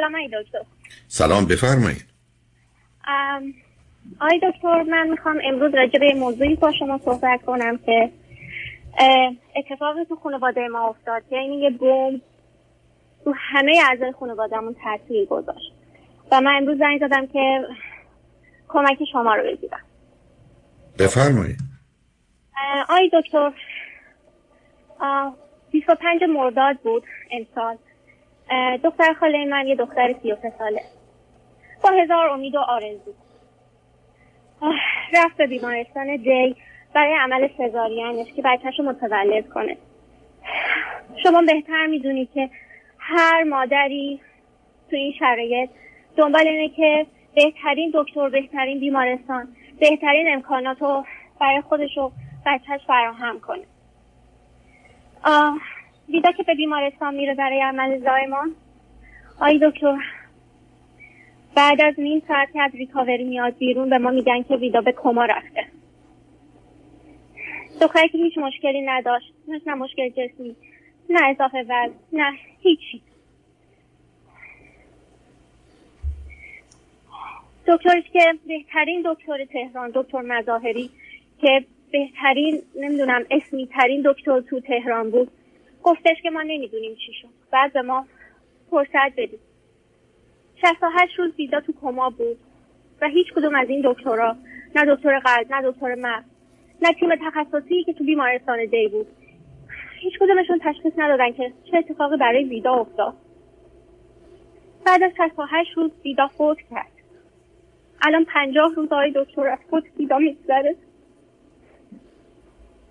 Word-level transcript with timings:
سلام 0.00 0.14
ای 0.14 0.28
دکتر. 0.28 0.60
سلام 1.08 1.44
بفرمایید. 1.46 2.04
آی 4.20 4.40
دکتر 4.42 4.82
من 4.82 5.08
می‌خوام 5.08 5.40
امروز 5.44 5.74
راجع 5.74 5.98
به 5.98 6.14
موضوعی 6.14 6.54
با 6.54 6.72
شما 6.72 6.98
صحبت 7.04 7.42
کنم 7.42 7.78
که 7.78 8.10
اتفاقی 9.56 10.04
تو 10.04 10.16
خانواده 10.16 10.68
ما 10.68 10.88
افتاد 10.88 11.22
یعنی 11.30 11.60
یه 11.60 11.70
بوم 11.70 12.20
تو 13.24 13.34
همه 13.36 13.72
اعضای 13.90 14.12
خانوادهمون 14.12 14.76
تاثیر 14.84 15.26
گذاشت. 15.26 15.72
و 16.32 16.40
من 16.40 16.56
امروز 16.56 16.78
زنگ 16.78 17.00
زدم 17.00 17.26
که 17.26 17.66
کمک 18.68 18.98
شما 19.12 19.34
رو 19.34 19.42
بگیرم. 19.42 19.84
بفرمایید. 20.98 21.58
آی 22.88 23.10
دکتر 23.12 23.52
25 25.70 26.22
مرداد 26.28 26.76
بود 26.76 27.02
امسال. 27.30 27.78
دختر 28.84 29.12
خاله 29.20 29.44
من 29.44 29.66
یه 29.66 29.76
دختر 29.76 30.14
33 30.22 30.52
ساله. 30.58 30.82
با 31.84 31.90
هزار 31.90 32.28
امید 32.28 32.54
و 32.54 32.58
آرزو. 32.58 33.14
رفت 35.14 35.36
به 35.36 35.46
بیمارستان 35.46 36.16
دی 36.16 36.56
برای 36.94 37.14
عمل 37.14 37.48
سزارینش 37.58 38.32
که 38.36 38.42
بچهش 38.42 38.78
رو 38.78 38.84
متولد 38.84 39.48
کنه. 39.48 39.76
شما 41.22 41.42
بهتر 41.42 41.86
می‌دونی 41.86 42.26
که 42.26 42.50
هر 42.98 43.42
مادری 43.42 44.20
تو 44.90 44.96
این 44.96 45.12
شرایط 45.18 45.70
دنبال 46.16 46.48
اینه 46.48 46.68
که 46.68 47.06
بهترین 47.34 47.90
دکتر 47.94 48.28
بهترین 48.28 48.80
بیمارستان 48.80 49.48
بهترین 49.80 50.32
امکانات 50.32 50.82
رو 50.82 51.04
برای 51.40 51.60
خودش 51.60 51.98
و 51.98 52.10
بچهش 52.46 52.80
فراهم 52.86 53.40
کنه. 53.40 53.64
دیده 56.10 56.32
که 56.32 56.42
به 56.42 56.54
بیمارستان 56.54 57.14
میره 57.14 57.34
برای 57.34 57.62
عمل 57.62 57.98
زایمان؟ 57.98 58.54
آی 59.40 59.58
دکتر. 59.62 59.96
بعد 61.56 61.80
از 61.80 61.94
نیم 61.98 62.22
ساعت 62.28 62.48
از 62.60 62.74
ریکاوری 62.74 63.24
میاد 63.24 63.58
بیرون 63.58 63.90
به 63.90 63.98
ما 63.98 64.10
میگن 64.10 64.42
که 64.42 64.56
ویدا 64.56 64.80
به 64.80 64.92
کما 64.92 65.24
رفته. 65.24 65.66
دختری 67.80 68.08
که 68.08 68.18
هیچ 68.18 68.38
مشکلی 68.38 68.82
نداشت. 68.82 69.32
نه 69.66 69.74
مشکل 69.74 70.08
جسمی 70.08 70.56
نه 71.10 71.20
اضافه 71.28 71.62
وزن 71.62 71.94
نه 72.12 72.32
هیچی. 72.60 73.02
دکترش 77.66 78.04
که 78.12 78.34
بهترین 78.46 79.02
دکتر 79.06 79.44
تهران 79.44 79.90
دکتر 79.94 80.20
مظاهری 80.20 80.90
که 81.40 81.64
بهترین 81.92 82.62
نمی‌دونم 82.80 83.24
اسمی 83.30 83.66
ترین 83.66 84.02
دکتر 84.06 84.40
تو 84.40 84.60
تهران 84.60 85.10
بود. 85.10 85.30
گفتش 85.82 86.16
که 86.22 86.30
ما 86.30 86.42
نمی‌دونیم 86.42 86.94
چی 86.94 87.12
شد. 87.22 87.28
بعد 87.50 87.72
به 87.72 87.82
ما 87.82 88.06
فرصت 88.70 89.12
بدید 89.16 89.40
68 90.62 91.18
روز 91.18 91.32
بیدا 91.32 91.60
تو 91.60 91.72
کما 91.82 92.10
بود 92.10 92.36
و 93.00 93.08
هیچ 93.08 93.32
کدوم 93.32 93.54
از 93.54 93.68
این 93.68 93.82
دکترها 93.84 94.36
نه 94.74 94.94
دکتر 94.94 95.18
قلب 95.18 95.52
نه 95.52 95.70
دکتر 95.70 95.94
مغز 95.94 96.24
نه 96.82 96.92
تیم 96.92 97.08
تخصصی 97.16 97.84
که 97.84 97.92
تو 97.92 98.04
بیمارستان 98.04 98.64
دی 98.64 98.88
بود. 98.88 99.06
هیچ 100.00 100.18
کدومشون 100.20 100.60
تشخیص 100.64 100.92
ندادن 100.96 101.32
که 101.32 101.52
چه 101.70 101.76
اتفاقی 101.76 102.16
برای 102.16 102.44
ویدا 102.44 102.72
افتاد. 102.72 103.14
بعد 104.86 105.02
از 105.02 105.12
68 105.16 105.72
روز 105.76 105.90
ویدا 106.04 106.28
فوت 106.28 106.58
کرد. 106.70 106.92
الان 108.02 108.24
پنجاه 108.24 108.74
روز 108.74 108.92
آقای 108.92 109.12
دکتر 109.16 109.46
از 109.46 109.58
فوت 109.70 109.84
ویدا 109.98 110.18
میگذره. 110.18 110.76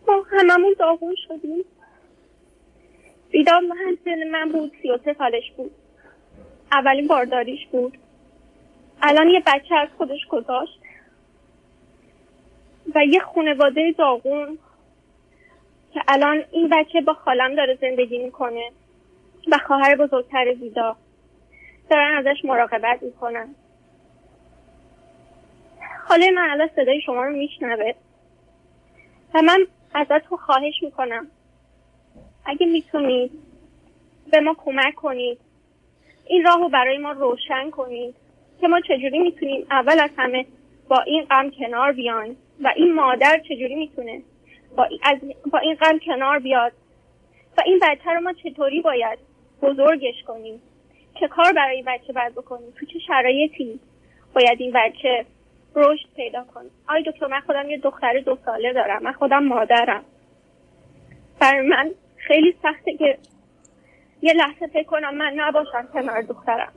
ما 0.08 0.26
هممون 0.32 0.76
داغون 0.80 1.16
شدیم. 1.28 1.64
ویدا 3.34 3.54
هم 3.54 3.98
سن 4.06 4.28
من 4.32 4.50
بود 4.52 4.72
سی 4.82 4.92
و 4.92 4.98
سه 5.06 5.14
سالش 5.14 5.52
بود. 5.58 5.72
اولین 6.72 7.08
بارداریش 7.08 7.68
بود. 7.72 7.98
الان 9.02 9.30
یه 9.30 9.44
بچه 9.48 9.76
از 9.76 9.90
خودش 9.98 10.28
گذاشت. 10.30 10.80
و 12.96 13.06
یه 13.06 13.20
خانواده 13.20 13.96
داغون 13.98 14.58
که 15.94 16.02
الان 16.08 16.44
این 16.52 16.70
بچه 16.70 17.02
با 17.02 17.14
خالم 17.14 17.56
داره 17.56 17.78
زندگی 17.82 18.18
می‌کنه 18.18 18.72
و 19.52 19.58
خواهر 19.68 19.96
بزرگتر 19.96 20.46
ویدا 20.62 20.96
دارن 21.90 22.18
ازش 22.18 22.46
مراقبت 22.46 23.04
می‌کنن. 23.04 23.56
خاله 26.08 26.32
من 26.32 26.50
الان 26.50 26.70
صدای 26.76 27.02
شما 27.02 27.24
رو 27.24 27.32
میشنوه. 27.32 27.94
و 29.34 29.42
من 29.42 29.68
ازتون 29.94 30.38
خواهش 30.38 30.84
می‌کنم. 30.84 31.28
اگه 32.50 32.66
می‌تونید 32.66 33.32
به 34.32 34.40
ما 34.40 34.56
کمک 34.66 34.96
کنید 34.96 35.40
این 36.28 36.46
راه 36.46 36.58
رو 36.60 36.70
برای 36.70 36.98
ما 36.98 37.12
روشن 37.12 37.70
کنید 37.70 38.16
که 38.62 38.68
ما 38.68 38.82
چجوری 38.82 39.20
می‌تونیم 39.20 39.68
اول 39.72 40.00
از 40.00 40.10
همه 40.18 40.46
با 40.90 41.02
این 41.02 41.24
غم 41.24 41.50
کنار 41.50 41.92
بیایم 41.92 42.38
و 42.64 42.74
این 42.76 42.94
مادر 42.94 43.42
چجوری 43.50 43.76
می‌تونه 43.76 44.22
با, 44.76 44.90
از 45.04 45.18
با 45.52 45.60
این 45.60 45.76
غم 45.76 46.00
کنار 46.06 46.40
بیاد 46.40 46.72
و 47.58 47.62
این 47.66 47.80
بچه 47.82 48.12
رو 48.12 48.22
ما 48.22 48.34
چطوری 48.34 48.82
باید 48.82 49.20
بزرگش 49.62 50.24
کنیم؟ 50.28 50.62
چه 51.20 51.28
کار 51.28 51.54
برای 51.54 51.76
این 51.76 51.86
بچه 51.88 52.14
باید 52.14 52.36
بکنیم؟ 52.36 52.74
تو 52.80 52.86
چه 52.86 53.00
شرایطی 53.08 53.80
باید 54.36 54.62
این 54.62 54.72
بچه 54.76 55.26
رشد 55.76 56.08
پیدا 56.16 56.44
کنیم 56.44 56.72
آی 56.88 57.04
دکتر 57.04 57.28
من 57.28 57.40
خودم 57.40 57.70
یه 57.70 57.78
دختر 57.78 58.20
دو 58.20 58.38
ساله 58.46 58.74
دارم 58.74 59.04
من 59.04 59.12
خودم 59.12 59.44
مادرم. 59.44 60.04
برای 61.40 61.68
من 61.68 61.92
خیلی 62.30 62.56
سخته 62.64 62.98
که 62.98 63.18
یه 64.22 64.34
لحظه 64.34 64.68
فکر 64.74 64.88
کنم 64.88 65.18
من 65.18 65.34
نباشم 65.36 65.88
کنار 65.94 66.22
دخترم. 66.22 66.72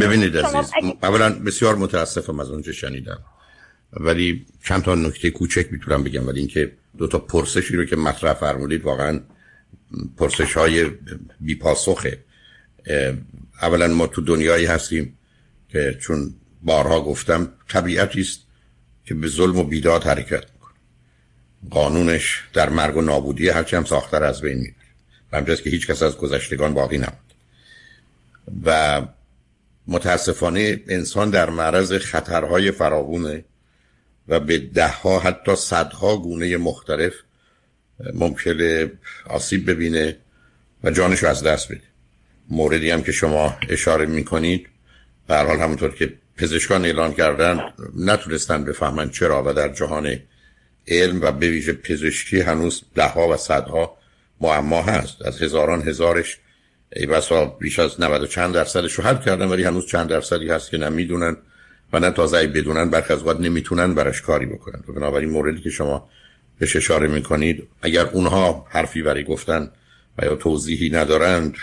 ببینید 0.00 0.36
عزیز 0.36 0.72
اولا 1.02 1.30
بسیار 1.46 1.74
متاسفم 1.74 2.40
از 2.40 2.50
اونچه 2.50 2.72
شنیدم. 2.72 3.18
ولی 3.92 4.46
چند 4.64 4.82
تا 4.82 4.94
نکته 4.94 5.30
کوچک 5.30 5.72
می‌تونم 5.72 6.04
بگم 6.04 6.26
ولی 6.28 6.38
اینکه 6.38 6.72
دو 6.98 7.06
تا 7.06 7.18
پرسشی 7.18 7.76
رو 7.76 7.84
که 7.84 7.96
مطرح 7.96 8.32
فرمودید 8.32 8.84
واقعا 8.84 9.20
پرسش 10.16 10.56
های 10.56 10.90
بیپاسخه 11.40 12.18
اولا 13.62 13.88
ما 13.88 14.06
تو 14.06 14.20
دنیایی 14.20 14.66
هستیم 14.66 15.18
که 15.68 15.98
چون 16.00 16.34
بارها 16.62 17.00
گفتم 17.00 17.52
طبیعتی 17.68 18.20
است 18.20 18.46
که 19.04 19.14
به 19.14 19.26
ظلم 19.26 19.58
و 19.58 19.64
بیداد 19.64 20.04
حرکت 20.04 20.44
قانونش 21.70 22.42
در 22.52 22.68
مرگ 22.68 22.96
و 22.96 23.00
نابودی 23.00 23.48
هرچی 23.48 23.76
هم 23.76 23.84
ساختر 23.84 24.24
از 24.24 24.40
بین 24.40 24.58
می‌بره 24.58 24.74
و 25.32 25.36
همچنین 25.36 25.58
که 25.58 25.70
هیچ 25.70 25.86
کس 25.86 26.02
از 26.02 26.16
گذشتگان 26.16 26.74
باقی 26.74 26.98
نمود 26.98 27.34
و 28.64 29.02
متاسفانه 29.86 30.80
انسان 30.88 31.30
در 31.30 31.50
معرض 31.50 31.92
خطرهای 31.92 32.70
فراوونه 32.70 33.44
و 34.28 34.40
به 34.40 34.58
دهها 34.58 35.18
حتی 35.18 35.56
صدها 35.56 36.16
گونه 36.16 36.56
مختلف 36.56 37.12
ممکنه 38.14 38.90
آسیب 39.26 39.70
ببینه 39.70 40.16
و 40.84 40.90
جانش 40.90 41.24
از 41.24 41.42
دست 41.42 41.68
بده. 41.68 41.82
موردی 42.50 42.90
هم 42.90 43.02
که 43.02 43.12
شما 43.12 43.56
اشاره 43.68 44.06
می‌کنید 44.06 44.68
به 45.26 45.36
حال 45.36 45.58
همونطور 45.60 45.94
که 45.94 46.12
پزشکان 46.36 46.84
اعلان 46.84 47.12
کردن 47.12 47.60
نتونستن 47.96 48.64
بفهمن 48.64 49.10
چرا 49.10 49.42
و 49.46 49.52
در 49.52 49.68
جهان 49.68 50.18
علم 50.88 51.22
و 51.22 51.32
به 51.32 51.48
ویژه 51.48 51.72
پزشکی 51.72 52.40
هنوز 52.40 52.82
دهها 52.94 53.28
و 53.28 53.36
صدها 53.36 53.96
معما 54.40 54.82
هست. 54.82 55.26
از 55.26 55.42
هزاران 55.42 55.88
هزارش. 55.88 56.38
ای 56.96 57.06
بسا 57.06 57.44
بیش 57.44 57.78
از 57.78 58.00
90 58.00 58.22
و 58.22 58.26
چند 58.26 58.54
درصدش 58.54 58.92
رو 58.92 59.04
حل 59.04 59.16
کردن 59.16 59.46
ولی 59.46 59.64
هنوز 59.64 59.86
چند 59.86 60.08
درصدی 60.08 60.48
هست 60.48 60.70
که 60.70 60.78
نمی‌دونن 60.78 61.36
و 61.92 62.00
نه 62.00 62.10
تازه 62.10 62.36
ای 62.36 62.46
بدونن 62.46 62.90
برخی 62.90 63.12
از 63.12 63.26
وقت 63.26 63.40
نمی‌تونن 63.40 63.94
برش 63.94 64.22
کاری 64.22 64.46
بکنن. 64.46 64.84
و 64.88 64.92
بنابراین 64.92 65.30
موردی 65.30 65.60
که 65.60 65.70
شما 65.70 66.08
به 66.58 66.68
اشاره 66.74 67.08
می‌کنید 67.08 67.68
اگر 67.82 68.06
اونها 68.06 68.66
حرفی 68.70 69.02
برای 69.02 69.24
گفتن 69.24 69.70
و 70.18 70.24
یا 70.24 70.36
توضیحی 70.36 70.90
ندارند 70.90 71.54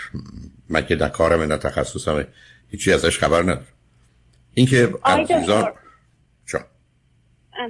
من 0.68 0.86
که 0.86 0.96
کارم 0.96 1.42
نه 1.42 1.56
تخصصم 1.56 2.26
هیچی 2.70 2.92
ازش 2.92 3.18
خبر 3.18 3.42
ندارم. 3.42 3.66
اینکه 4.54 4.94
عزیزان 5.04 5.72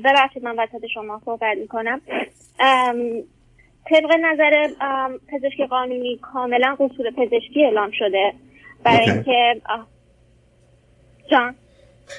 ببخشید 0.04 0.44
من 0.44 0.58
وسط 0.58 0.86
شما 0.94 1.22
صحبت 1.24 1.56
می‌کنم. 1.58 2.00
طبق 3.90 4.10
نظر 4.20 4.68
پزشک 5.28 5.60
قانونی 5.70 6.18
کاملا 6.22 6.74
قصور 6.74 7.10
پزشکی 7.10 7.64
اعلام 7.64 7.90
شده. 7.98 8.32
برای 8.84 9.10
اینکه 9.10 9.60
جان. 11.30 11.54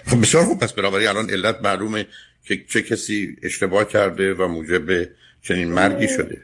خب 0.05 0.21
بسیار 0.21 0.43
خوب. 0.43 0.59
پس 0.59 0.73
برابری 0.73 1.07
الان 1.07 1.29
علت 1.29 1.55
معلومه 1.63 2.05
که 2.47 2.55
چه 2.69 2.81
کسی 2.81 3.35
اشتباه 3.43 3.85
کرده 3.85 4.33
و 4.33 4.47
موجب 4.47 5.09
چنین 5.41 5.73
مرگی 5.73 6.07
شده. 6.07 6.37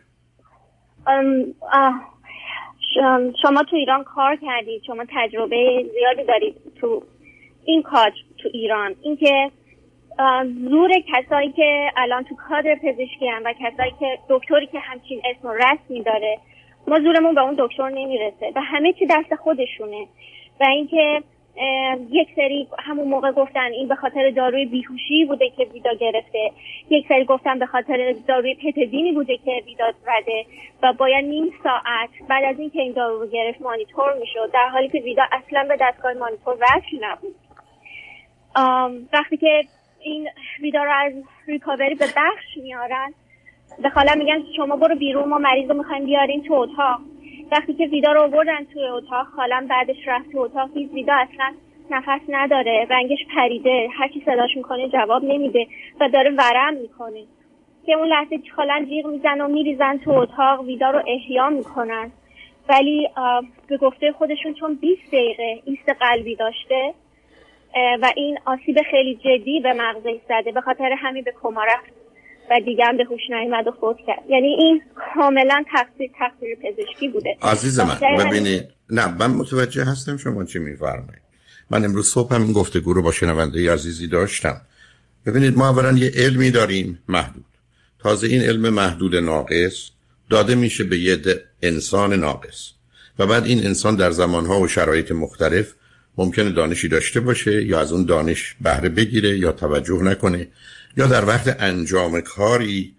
شما 3.42 3.64
تو 3.70 3.76
ایران 3.76 4.04
کار 4.04 4.36
کردید. 4.36 4.82
شما 4.88 5.04
تجربه 5.10 5.86
زیادی 5.94 6.24
دارید 6.28 6.56
تو 6.82 7.04
این 7.66 7.82
کار 7.82 8.12
تو 8.38 8.50
ایران. 8.54 8.96
اینکه 9.02 9.52
زور 10.70 10.92
کسایی 11.14 11.52
که 11.52 11.92
الان 11.98 12.24
تو 12.24 12.36
کادر 12.36 12.76
پزشکی 12.76 13.28
هم 13.28 13.42
و 13.46 13.54
کسایی 13.54 13.94
که 14.00 14.20
دکتری 14.30 14.68
که 14.68 14.80
همچین 14.80 15.22
اسم 15.26 15.48
و 15.48 15.54
رسمی 15.54 16.04
داره 16.04 16.38
ما 16.88 17.00
زورمون 17.00 17.36
به 17.36 17.42
اون 17.42 17.56
دکتر 17.60 17.90
نمی‌رسه. 17.90 18.52
و 18.56 18.62
همه 18.62 18.94
چی 18.94 19.06
دست 19.06 19.36
خودشونه. 19.36 20.08
و 20.60 20.64
اینکه 20.64 21.22
یک 22.12 22.28
سری 22.36 22.68
همون 22.80 23.08
موقع 23.08 23.32
گفتن 23.32 23.72
این 23.72 23.88
به 23.88 23.96
خاطر 23.96 24.30
داروی 24.30 24.66
بیهوشی 24.66 25.26
بوده 25.26 25.50
که 25.50 25.64
ویدا 25.64 25.94
گرفته. 25.94 26.52
یک 26.90 27.06
سری 27.08 27.26
گفتن 27.26 27.60
به 27.60 27.66
خاطر 27.66 28.16
داروی 28.28 28.56
پتدینی 28.56 29.12
بوده 29.12 29.38
که 29.38 29.64
ویدا 29.66 29.92
زده. 29.92 30.46
و 30.84 30.94
باید 30.94 31.26
نیم 31.26 31.54
ساعت 31.64 32.10
بعد 32.30 32.44
از 32.44 32.60
اینکه 32.60 32.82
این 32.82 32.92
دارو 32.94 33.20
رو 33.20 33.28
گرفت 33.28 33.62
مانیتور 33.62 34.14
می‌شد. 34.20 34.52
در 34.54 34.70
حالی 34.70 34.90
که 34.90 35.00
ویدا 35.00 35.24
اصلا 35.32 35.66
به 35.70 35.78
دستگاه 35.82 36.14
مانیتور 36.14 36.58
وصل 36.62 36.98
نبود. 37.02 37.36
وقتی 39.14 39.38
که 39.38 39.62
این 40.02 40.28
ویدا 40.62 40.84
رو 40.84 40.92
از 40.94 41.14
ریکاوری 41.48 41.96
به 41.96 42.06
بخش 42.06 42.58
میارن. 42.58 43.14
به 43.84 43.90
خاله 43.90 44.16
میگن 44.16 44.44
شما 44.56 44.76
برو 44.76 44.96
بیرون 44.96 45.30
ما 45.30 45.38
مریض 45.38 45.70
رو 45.70 45.78
می‌خوایم 45.78 46.06
بیاریم 46.06 46.42
تو 46.42 46.54
اتاق. 46.54 47.00
وقتی 47.52 47.74
که 47.74 47.86
ویدا 47.86 48.12
رو 48.12 48.28
بردن 48.28 48.64
توی 48.74 48.86
اتاق 48.86 49.28
خالم 49.28 49.68
بعدش 49.68 50.08
رفت 50.08 50.32
تو 50.32 50.40
اتاق 50.40 50.70
هیچ 50.74 50.92
ویدا 50.92 51.14
اصلا 51.14 51.54
نفس 51.92 52.22
نداره 52.30 52.88
رنگش 52.90 53.20
پریده 53.36 53.88
هرچی 54.00 54.22
صداش 54.26 54.58
می‌کنه 54.58 54.90
جواب 54.90 55.24
نمیده 55.24 55.68
و 56.00 56.10
داره 56.10 56.32
ورم 56.32 56.74
می‌کنه. 56.74 57.24
که 57.86 57.94
اون 57.94 58.08
لحظه 58.08 58.40
خالن 58.56 58.86
جیغ 58.86 59.08
میزن 59.08 59.42
و 59.42 59.48
میریزن 59.48 59.98
تو 59.98 60.12
اتاق 60.12 60.62
ویدا 60.62 60.90
رو 60.90 61.04
احیا 61.08 61.50
می‌کنن. 61.50 62.12
ولی 62.70 63.10
به 63.68 63.78
گفته 63.78 64.12
خودشون 64.12 64.54
چون 64.54 64.76
20 64.76 65.08
دقیقه 65.08 65.62
ایست 65.66 65.90
قلبی 65.90 66.36
داشته 66.36 66.94
و 67.76 68.14
این 68.16 68.38
آسیب 68.46 68.78
خیلی 68.92 69.16
جدی 69.16 69.60
به 69.64 69.74
مغزش 69.74 70.20
زده. 70.30 70.52
به 70.52 70.62
خاطر 70.62 70.96
همین 70.98 71.24
به 71.24 71.34
کما 71.42 71.64
رفت 71.64 71.94
و 72.52 72.60
دیگه 72.66 72.86
هم 72.86 72.98
به 72.98 73.04
هوش 73.04 73.22
نیومد 73.30 73.68
و 73.68 73.72
فوت 73.72 73.98
کرد. 74.08 74.24
یعنی 74.30 74.48
این 74.48 74.82
کاملا 75.16 75.64
تقصیر 75.72 76.12
تقصیر 76.20 76.56
پزشکی 76.56 77.08
بوده. 77.08 77.38
عزیز 77.42 77.80
من 77.80 78.00
ببینید 78.20 78.64
نه 78.90 79.08
من 79.08 79.28
متوجه 79.28 79.84
هستم 79.84 80.18
شما 80.18 80.44
چی 80.44 80.60
میفرمایید. 80.60 81.22
من 81.72 81.86
امروز 81.86 82.14
صبح 82.14 82.36
هم 82.36 82.42
این 82.44 82.54
گفتگو 82.54 82.94
رو 82.94 83.02
با 83.02 83.12
شنونده 83.12 83.74
عزیزی 83.74 84.08
داشتم. 84.08 84.62
ببینید 85.26 85.58
ما 85.58 85.70
اولا 85.70 85.98
یه 85.98 86.12
علمی 86.16 86.52
داریم 86.52 87.00
محدود. 87.08 87.46
تازه 88.00 88.28
این 88.28 88.42
علم 88.42 88.70
محدود 88.70 89.16
ناقص 89.16 89.90
داده 90.30 90.56
میشه 90.56 90.84
به 90.84 90.98
یه 91.00 91.18
انسان 91.62 92.14
ناقص. 92.14 92.72
و 93.20 93.28
بعد 93.28 93.46
این 93.46 93.66
انسان 93.66 93.96
در 93.96 94.12
زمانها 94.12 94.60
و 94.60 94.68
شرایط 94.68 95.12
مختلف 95.12 95.74
ممکنه 96.20 96.50
دانشی 96.50 96.88
داشته 96.88 97.20
باشه 97.20 97.66
یا 97.66 97.80
از 97.80 97.92
اون 97.92 98.06
دانش 98.06 98.56
بهره 98.62 98.90
بگیره 98.90 99.38
یا 99.38 99.52
توجه 99.52 100.04
نکنه 100.04 100.48
یا 100.98 101.08
در 101.08 101.26
وقت 101.26 101.56
انجام 101.60 102.22
کاری 102.22 102.96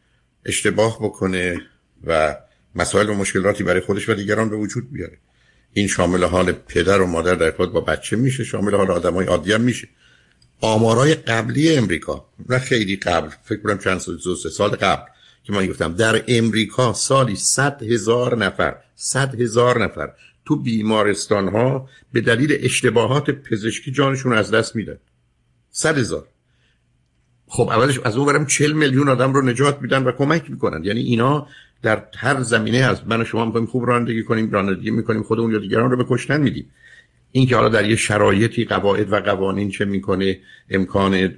اشتباه 0.47 0.99
بکنه 1.03 1.61
و 2.05 2.37
مسائل 2.75 3.09
و 3.09 3.15
مشکلاتی 3.15 3.65
برای 3.65 3.81
خودش 3.81 4.09
و 4.09 4.15
دیگران 4.15 4.51
به 4.51 4.57
وجود 4.57 4.93
بیاره. 4.93 5.19
این 5.73 5.87
شامل 5.87 6.25
حال 6.25 6.53
پدر 6.53 7.01
و 7.01 7.07
مادر 7.07 7.35
در 7.35 7.45
ارتباط 7.45 7.69
با 7.69 7.81
بچه 7.81 8.17
میشه 8.17 8.45
شامل 8.45 8.75
حال 8.75 8.91
آدمای 8.91 9.27
عادی 9.27 9.53
هم 9.53 9.61
میشه. 9.61 9.89
آمارای 10.61 11.15
قبلی 11.15 11.77
امریکا 11.77 12.29
نه 12.49 12.59
خیلی 12.59 12.97
قبل 12.97 13.29
فکر 13.45 13.63
کنم 13.63 13.79
چند 13.79 13.99
سال 13.99 14.19
سه 14.43 14.49
سال 14.49 14.71
قبل 14.71 15.03
که 15.45 15.53
من 15.53 15.67
گفتم 15.67 15.95
در 15.95 16.23
امریکا 16.29 16.93
سالی 16.93 17.37
صد 17.37 17.83
هزار 17.83 18.39
نفر 18.39 18.77
صد 18.97 19.41
هزار 19.41 19.85
نفر 19.85 20.11
تو 20.50 20.56
بیمارستان 20.56 21.49
ها 21.49 21.88
به 22.12 22.20
دلیل 22.20 22.58
اشتباهات 22.61 23.31
پزشکی 23.31 23.93
جانشون 23.93 24.32
از 24.32 24.50
دست 24.50 24.76
میدن. 24.76 24.97
صد 25.70 25.99
هزار. 25.99 26.26
خب 27.47 27.69
اولش 27.69 27.99
از 27.99 28.17
اون 28.17 28.26
برم 28.26 28.47
چل 28.47 28.73
میلیون 28.73 29.08
آدم 29.08 29.32
رو 29.32 29.43
نجات 29.43 29.82
میدن 29.82 30.02
و 30.02 30.12
کمک 30.12 30.50
می‌کنن. 30.50 30.85
یعنی 30.85 31.00
اینا 31.00 31.47
در 31.82 32.05
هر 32.17 32.41
زمینه 32.41 32.79
از 32.79 33.06
من 33.06 33.20
و 33.20 33.25
شما 33.25 33.44
می‌خوایم 33.44 33.67
خوب 33.67 33.87
رانندگی 33.87 34.23
کنیم 34.23 34.50
رانندگی 34.50 34.91
می‌کنیم 34.91 35.23
خودمون 35.23 35.52
یا 35.52 35.58
دیگران 35.58 35.91
رو 35.91 35.97
به 35.97 36.05
کشتن 36.08 36.41
میدیم. 36.41 36.70
این 37.32 37.47
که 37.47 37.56
حالا 37.56 37.69
در 37.69 37.91
یه 37.91 37.97
شرایطی 37.97 38.64
قواعد 38.64 39.12
و 39.12 39.20
قوانین 39.20 39.70
چه 39.70 39.85
می‌کنه 39.85 40.41
امکان 40.70 41.35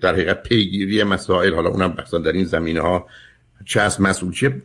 در 0.00 0.12
حقیقت 0.12 0.42
پیگیری 0.42 1.04
مسائل 1.04 1.54
حالا 1.54 1.70
اونم 1.70 1.88
بحثا 1.88 2.18
در 2.18 2.32
این 2.32 2.44
زمینه 2.44 2.80
ها 2.80 3.06
چه 3.64 3.80
از 3.80 4.00
مسئول 4.00 4.32
چه 4.32 4.62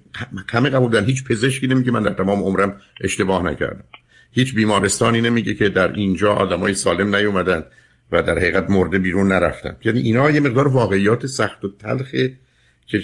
همه 0.50 0.70
قبول 0.70 0.92
دارن. 0.92 1.06
هیچ 1.06 1.24
پزشکی 1.24 1.68
نمیگه 1.68 1.92
من 1.92 2.04
در 2.04 2.14
تمام 2.14 2.44
عمرم 2.44 2.82
اشتباه 3.02 3.44
نکردم. 3.44 3.84
هیچ 4.32 4.56
بیمارستانی 4.56 5.22
نمیگه 5.22 5.54
که 5.54 5.70
در 5.70 5.94
اینجا 5.94 6.34
آدمای 6.34 6.74
سالم 6.74 7.16
نیومدن 7.16 7.64
و 8.12 8.24
در 8.24 8.40
حقیقت 8.40 8.70
مرده 8.70 9.00
بیرون 9.00 9.28
نرفتن. 9.28 9.78
یعنی 9.84 10.00
اینا 10.00 10.32
یه 10.32 10.40
مقدار 10.40 10.68
واقعیات 10.68 11.26
سخت 11.26 11.66
و 11.66 11.72
تلخه 11.80 12.34
که 12.86 13.04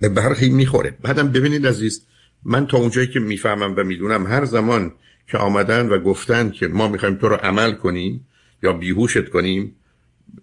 به 0.00 0.08
برخی 0.08 0.48
می‌خوره. 0.48 0.96
بعدم 1.02 1.28
ببینید 1.28 1.66
عزیز 1.66 2.02
من 2.44 2.66
تا 2.66 2.78
اونجایی 2.78 3.06
که 3.06 3.20
می‌فهمم 3.20 3.74
و 3.76 3.84
می‌دونم 3.84 4.26
هر 4.26 4.44
زمان 4.44 4.92
که 5.28 5.38
آمدن 5.38 5.88
و 5.88 5.98
گفتن 5.98 6.50
که 6.50 6.68
ما 6.68 6.88
می‌خوایم 6.88 7.14
تو 7.14 7.28
رو 7.28 7.36
عمل 7.36 7.72
کنیم 7.72 8.26
یا 8.62 8.72
بیهوشت 8.72 9.28
کنیم 9.28 9.76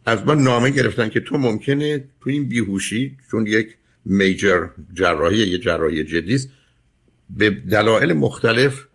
از 0.06 0.28
من 0.28 0.38
نامه 0.44 0.70
گرفتن 0.70 1.10
که 1.10 1.20
تو 1.20 1.38
ممکنه 1.38 1.98
تو 2.22 2.30
این 2.30 2.48
بیهوشی 2.48 3.18
چون 3.32 3.48
یک 3.48 3.76
میجر 4.06 4.68
جراحی 4.94 5.38
یه 5.38 5.58
جراحی 5.58 6.04
جدی 6.04 6.36
است. 6.36 6.50
به 7.30 7.50
دلایل 7.50 8.14
مختلف 8.14 8.86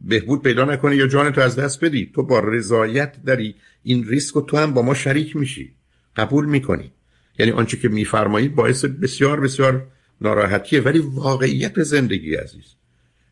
بهبود 0.00 0.42
پیدا 0.42 0.64
نکنی 0.64 0.96
یا 0.96 1.06
جان 1.06 1.32
تو 1.32 1.40
از 1.40 1.56
دست 1.56 1.84
بدی. 1.84 2.10
تو 2.14 2.22
با 2.22 2.40
رضایت 2.40 3.24
داری. 3.26 3.54
این 3.82 4.08
ریسک 4.08 4.36
و 4.36 4.40
تو 4.40 4.56
هم 4.56 4.74
با 4.74 4.82
ما 4.82 4.94
شریک 4.94 5.36
میشی. 5.36 5.72
قبول 6.16 6.46
می‌کنی. 6.46 6.92
یعنی 7.38 7.52
آنچه 7.52 7.76
که 7.76 7.88
میفرمایید 7.88 8.54
باعث 8.54 8.84
بسیار 8.84 9.40
بسیار 9.40 9.86
ناراحتیه. 10.20 10.80
ولی 10.80 10.98
واقعیت 10.98 11.82
زندگی 11.82 12.34
عزیز. 12.34 12.64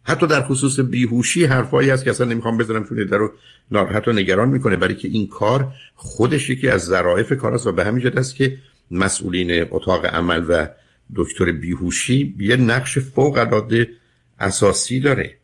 حتی 0.02 0.26
در 0.26 0.42
خصوص 0.42 0.80
بیهوشی 0.80 1.44
حرفایی 1.44 1.90
هست 1.90 2.04
که 2.04 2.10
اصلا 2.10 2.26
نمی‌خوام 2.26 2.58
بزنم 2.58 2.84
چون 2.84 2.98
رو 2.98 3.32
ناراحت 3.70 4.08
و 4.08 4.12
نگران 4.12 4.48
می‌کنه. 4.48 4.76
برای 4.76 4.94
که 4.94 5.08
این 5.08 5.26
کار 5.26 5.72
خودش 5.94 6.50
یکی 6.50 6.68
از 6.68 6.84
ظرافت 6.84 7.34
کار 7.34 7.54
است 7.54 7.66
و 7.66 7.72
به 7.72 7.84
همین 7.84 8.18
است 8.18 8.36
که 8.36 8.58
مسئولین 8.90 9.66
اتاق 9.70 10.06
عمل 10.06 10.44
و 10.48 10.68
دکتر 11.16 11.52
بیهوشی 11.52 12.34
یه 12.38 12.56
نقش 12.56 12.98
فوق 12.98 13.38
العاده 13.38 13.88
اساسی 14.38 15.00
داره. 15.00 15.36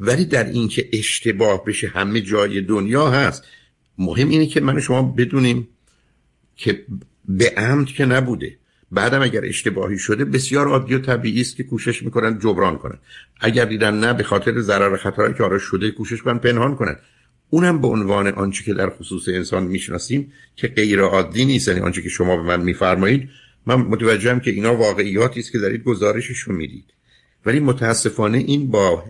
ولی 0.00 0.24
در 0.24 0.44
اینکه 0.44 0.88
اشتباه 0.92 1.64
بشه 1.64 1.88
همه 1.88 2.20
جای 2.20 2.60
دنیا 2.60 3.10
هست 3.10 3.44
مهم 3.98 4.28
اینه 4.28 4.46
که 4.46 4.60
من 4.60 4.80
شما 4.80 5.02
بدونیم 5.02 5.68
که 6.56 6.84
به 7.28 7.54
عمد 7.56 7.86
که 7.86 8.04
نبوده. 8.04 8.56
بعدم 8.90 9.22
اگر 9.22 9.44
اشتباهی 9.44 9.98
شده 9.98 10.24
بسیار 10.24 10.68
عادی 10.68 10.94
و 10.94 10.98
طبیعی 10.98 11.40
است 11.40 11.56
که 11.56 11.62
کوشش 11.62 12.02
می‌کنن 12.02 12.38
جبران 12.38 12.78
کنن. 12.78 12.98
اگر 13.40 13.64
دیدن 13.64 14.00
نه 14.00 14.12
به 14.12 14.22
خاطر 14.22 14.60
ضرر 14.60 14.96
خطرهایی 14.96 15.34
که 15.34 15.42
آراش 15.42 15.62
شده 15.62 15.90
کوشش 15.90 16.22
کنن 16.22 16.38
پنهان 16.38 16.74
کنن. 16.74 16.96
اونم 17.50 17.80
به 17.80 17.88
عنوان 17.88 18.28
آنچه 18.28 18.64
که 18.64 18.74
در 18.74 18.90
خصوص 18.90 19.28
انسان 19.28 19.64
می‌شناسیم 19.64 20.32
که 20.56 20.68
غیر 20.68 21.00
عادی 21.00 21.44
نیست. 21.44 21.68
یعنی 21.68 21.80
آنچه 21.80 22.02
که 22.02 22.08
شما 22.08 22.36
به 22.36 22.42
من 22.42 22.62
میفرمایید 22.62 23.28
من 23.68 23.74
متوجهم 23.74 24.40
که 24.40 24.50
اینا 24.50 24.76
واقعیاتی 24.76 25.40
است 25.40 25.52
که 25.52 25.58
دارید 25.58 25.84
گزارششون 25.84 26.54
می‌دید. 26.54 26.84
ولی 27.46 27.60
متاسفانه 27.60 28.38
این 28.38 28.70
با 28.70 29.04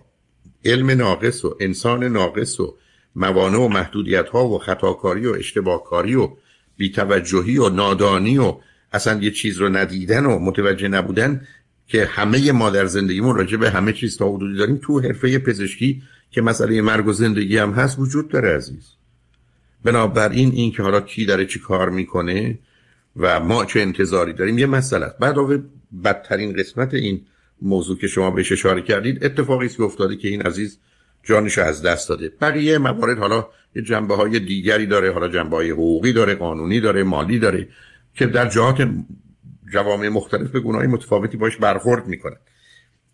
علم 0.65 0.89
ناقص 0.89 1.45
و 1.45 1.57
انسان 1.59 2.03
ناقص 2.03 2.59
و 2.59 2.75
موانع 3.15 3.57
و 3.57 3.67
محدودیت 3.67 4.29
ها 4.29 4.47
و 4.47 4.59
خطاکاری 4.59 5.25
و 5.25 5.31
اشتباهکاری 5.31 6.15
و 6.15 6.29
بیتوجهی 6.77 7.57
و 7.57 7.69
نادانی 7.69 8.37
و 8.37 8.55
اصلا 8.93 9.21
یه 9.21 9.31
چیز 9.31 9.57
رو 9.57 9.69
ندیدن 9.69 10.25
و 10.25 10.39
متوجه 10.39 10.87
نبودن 10.87 11.47
که 11.87 12.05
همه 12.05 12.51
ما 12.51 12.69
در 12.69 12.85
زندگیمون 12.85 13.35
راجع 13.35 13.57
به 13.57 13.69
همه 13.69 13.93
چیز 13.93 14.17
تا 14.17 14.31
حدودی 14.31 14.57
داریم 14.57 14.79
تو 14.83 14.99
حرفه 14.99 15.39
پزشکی 15.39 16.01
که 16.31 16.41
مسئله 16.41 16.81
مرگ 16.81 17.07
و 17.07 17.13
زندگی 17.13 17.57
هم 17.57 17.71
هست 17.71 17.99
وجود 17.99 18.29
داره 18.29 18.55
عزیز. 18.55 18.87
بنابراین 19.83 20.51
این 20.51 20.71
که 20.71 20.83
حالا 20.83 21.01
کی 21.01 21.25
داره 21.25 21.45
چی 21.45 21.59
کار 21.59 21.89
می‌کنه 21.89 22.59
و 23.19 23.39
ما 23.39 23.65
چه 23.65 23.79
انتظاری 23.79 24.33
داریم؟ 24.33 24.57
یه 24.57 24.65
مسئله 24.65 25.05
است. 25.05 25.17
بعد 25.17 25.35
بدترین 26.03 26.53
قسمت 26.53 26.93
این 26.93 27.21
موضوع 27.61 27.97
که 27.97 28.07
شما 28.07 28.31
بهش 28.31 28.51
اشاره 28.51 28.81
کردید 28.81 29.25
اتفاقی 29.25 29.65
است 29.65 29.77
که 29.77 29.83
افتاده 29.83 30.15
که 30.15 30.27
این 30.27 30.41
عزیز 30.41 30.79
جانش 31.23 31.57
از 31.57 31.81
دست 31.81 32.09
داده. 32.09 32.31
بقیه 32.41 32.77
موارد 32.77 33.17
حالا 33.17 33.47
یه 33.75 33.81
جنبه 33.81 34.15
های 34.15 34.39
دیگری 34.39 34.85
داره 34.85 35.11
حالا 35.11 35.27
جنبه 35.27 35.55
های 35.55 35.69
حقوقی 35.69 36.13
داره 36.13 36.35
قانونی 36.35 36.79
داره 36.79 37.03
مالی 37.03 37.39
داره 37.39 37.67
که 38.13 38.25
در 38.25 38.49
جهات 38.49 38.89
جوامع 39.73 40.09
مختلف 40.09 40.51
به 40.51 40.59
گناه 40.59 40.87
متفاوتی 40.87 41.37
باش 41.37 41.57
برخورد 41.57 42.07
می‌کنه. 42.07 42.37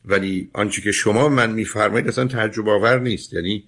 ولی 0.06 0.50
آنچه 0.54 0.82
که 0.82 0.92
شما 0.92 1.30
من 1.30 1.52
میفرمایید 1.52 2.08
اصلا 2.08 2.26
تعجب 2.26 2.70
آور 2.70 3.00
نیست. 3.00 3.34
یعنی 3.34 3.64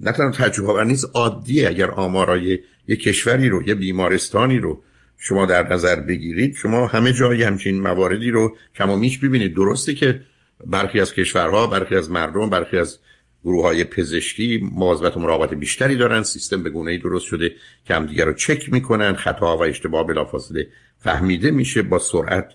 نه 0.00 0.12
تنها 0.12 0.30
تعجب 0.30 0.64
آور 0.64 0.84
نیست 0.84 1.10
عادیه. 1.14 1.68
اگر 1.68 1.90
آمارای 1.90 2.58
یه 2.88 2.96
کشوری 2.96 3.48
رو 3.48 3.68
یه 3.68 3.74
بیمارستانی 3.74 4.58
رو 4.58 4.82
شما 5.18 5.46
در 5.46 5.72
نظر 5.72 6.00
بگیرید 6.00 6.54
شما 6.54 6.86
همه 6.86 7.12
جای 7.12 7.42
همچین 7.42 7.80
مواردی 7.80 8.30
رو 8.30 8.56
کم 8.74 8.90
و 8.90 8.96
میش 8.96 9.18
ببینید. 9.18 9.54
درسته 9.54 9.94
که 9.94 10.20
برخی 10.66 11.00
از 11.00 11.14
کشورها 11.14 11.66
برخی 11.66 11.96
از 11.96 12.10
مردم 12.10 12.50
برخی 12.50 12.78
از 12.78 12.98
گروه 13.44 13.62
های 13.62 13.84
پزشکی 13.84 14.68
مواظبت 14.72 15.16
و 15.16 15.20
مراقبت 15.20 15.54
بیشتری 15.54 15.96
دارن. 15.96 16.22
سیستم 16.22 16.62
به 16.62 16.70
گونه 16.70 16.90
ای 16.90 16.98
درست 16.98 17.26
شده 17.26 17.52
که 17.84 17.94
هم 17.94 18.06
دیگر 18.06 18.24
رو 18.24 18.32
چک 18.32 18.72
می‌کنن. 18.72 19.14
خطا 19.14 19.56
و 19.56 19.62
اشتباه 19.62 20.06
بلافاصله 20.06 20.66
فهمیده 20.98 21.50
میشه 21.50 21.82
با 21.82 21.98
سرعت 21.98 22.48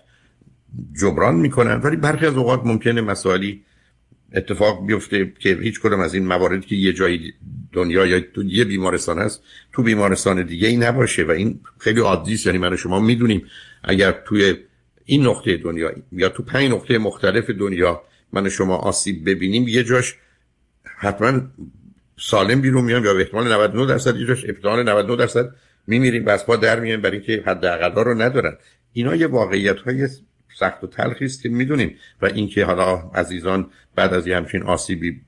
جبران 1.00 1.34
می‌کنن. 1.34 1.80
ولی 1.80 1.96
برخی 1.96 2.26
از 2.26 2.36
اوقات 2.36 2.60
ممکنه 2.64 3.00
مسائلی 3.00 3.64
اتفاق 4.34 4.86
بیفته 4.86 5.32
که 5.38 5.58
هیچ 5.62 5.80
کدوم 5.80 6.00
از 6.00 6.14
این 6.14 6.26
مواردی 6.26 6.66
که 6.66 6.76
یه 6.76 6.92
جایی 6.92 7.34
دنیا 7.72 8.06
یا 8.06 8.20
تو 8.20 8.42
یه 8.44 8.64
بیمارستان 8.64 9.18
هست 9.18 9.42
تو 9.72 9.82
بیمارستان 9.82 10.42
دیگه 10.42 10.68
ای 10.68 10.76
نباشه 10.76 11.24
و 11.24 11.30
این 11.30 11.60
خیلی 11.78 12.00
عادی 12.00 12.38
یعنی 12.46 12.58
من 12.58 12.76
شما 12.76 13.00
می‌دونیم 13.00 13.46
اگر 13.84 14.12
توی 14.12 14.54
این 15.04 15.26
نقطه 15.26 15.56
دنیا 15.56 15.92
یا 16.12 16.28
تو 16.28 16.42
پنج 16.42 16.70
نقطه 16.70 16.98
مختلف 16.98 17.50
دنیا 17.50 18.02
من 18.32 18.48
شما 18.48 18.76
آسیب 18.76 19.30
ببینیم 19.30 19.68
یه 19.68 19.84
جاش 19.84 20.14
حتما 20.84 21.40
سالم 22.18 22.60
بیرون 22.60 22.84
میام 22.84 23.04
یا 23.04 23.14
به 23.14 23.20
احتمال 23.20 23.52
99 23.52 23.86
درصد 23.86 24.16
یه 24.16 24.26
جاش 24.26 24.44
احتمال 24.44 24.82
99 24.82 25.16
درصد 25.16 25.54
میمیریم 25.86 26.24
بس 26.24 26.44
پا 26.44 26.56
در 26.56 26.80
میایم 26.80 27.00
برای 27.00 27.16
اینکه 27.16 27.42
حداقل 27.46 28.04
رو 28.04 28.22
ندارن. 28.22 28.56
اینا 28.92 29.14
یه 29.14 29.26
واقعیت 29.26 29.78
های 29.78 30.08
سخت 30.60 30.84
و 30.84 30.86
تلخی 30.86 31.24
است 31.24 31.42
که 31.42 31.48
می‌دونیم. 31.48 31.96
و 32.22 32.26
اینکه 32.26 32.64
حالا 32.64 33.10
عزیزان 33.14 33.66
بعد 33.96 34.14
از 34.14 34.26
یه 34.26 34.36
همچین 34.36 34.62
آسیبی 34.62 35.20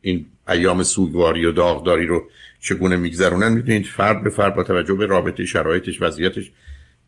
این 0.00 0.26
ایام 0.48 0.82
سوگواری 0.82 1.46
و 1.46 1.52
داغداری 1.52 2.06
رو 2.06 2.22
چگونه 2.60 2.96
میگذرونن 2.96 3.52
می‌دونید 3.52 3.86
فرد 3.86 4.24
به 4.24 4.30
فرد 4.30 4.54
با 4.54 4.62
توجه 4.62 4.94
به 4.94 5.06
رابطه 5.06 5.44
شرایطش 5.44 6.02
وضعیتش 6.02 6.52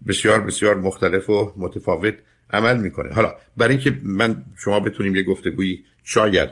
بسیار 0.08 0.40
بسیار 0.40 0.76
مختلف 0.76 1.30
و 1.30 1.52
متفاوت 1.56 2.14
عمل 2.52 2.76
می‌کنه. 2.76 3.14
حالا 3.14 3.34
برای 3.56 3.74
اینکه 3.74 3.92
من 4.02 4.44
شما 4.64 4.80
بتونیم 4.80 5.16
یه 5.16 5.22
گفتگویی 5.22 5.84
شاید 6.04 6.50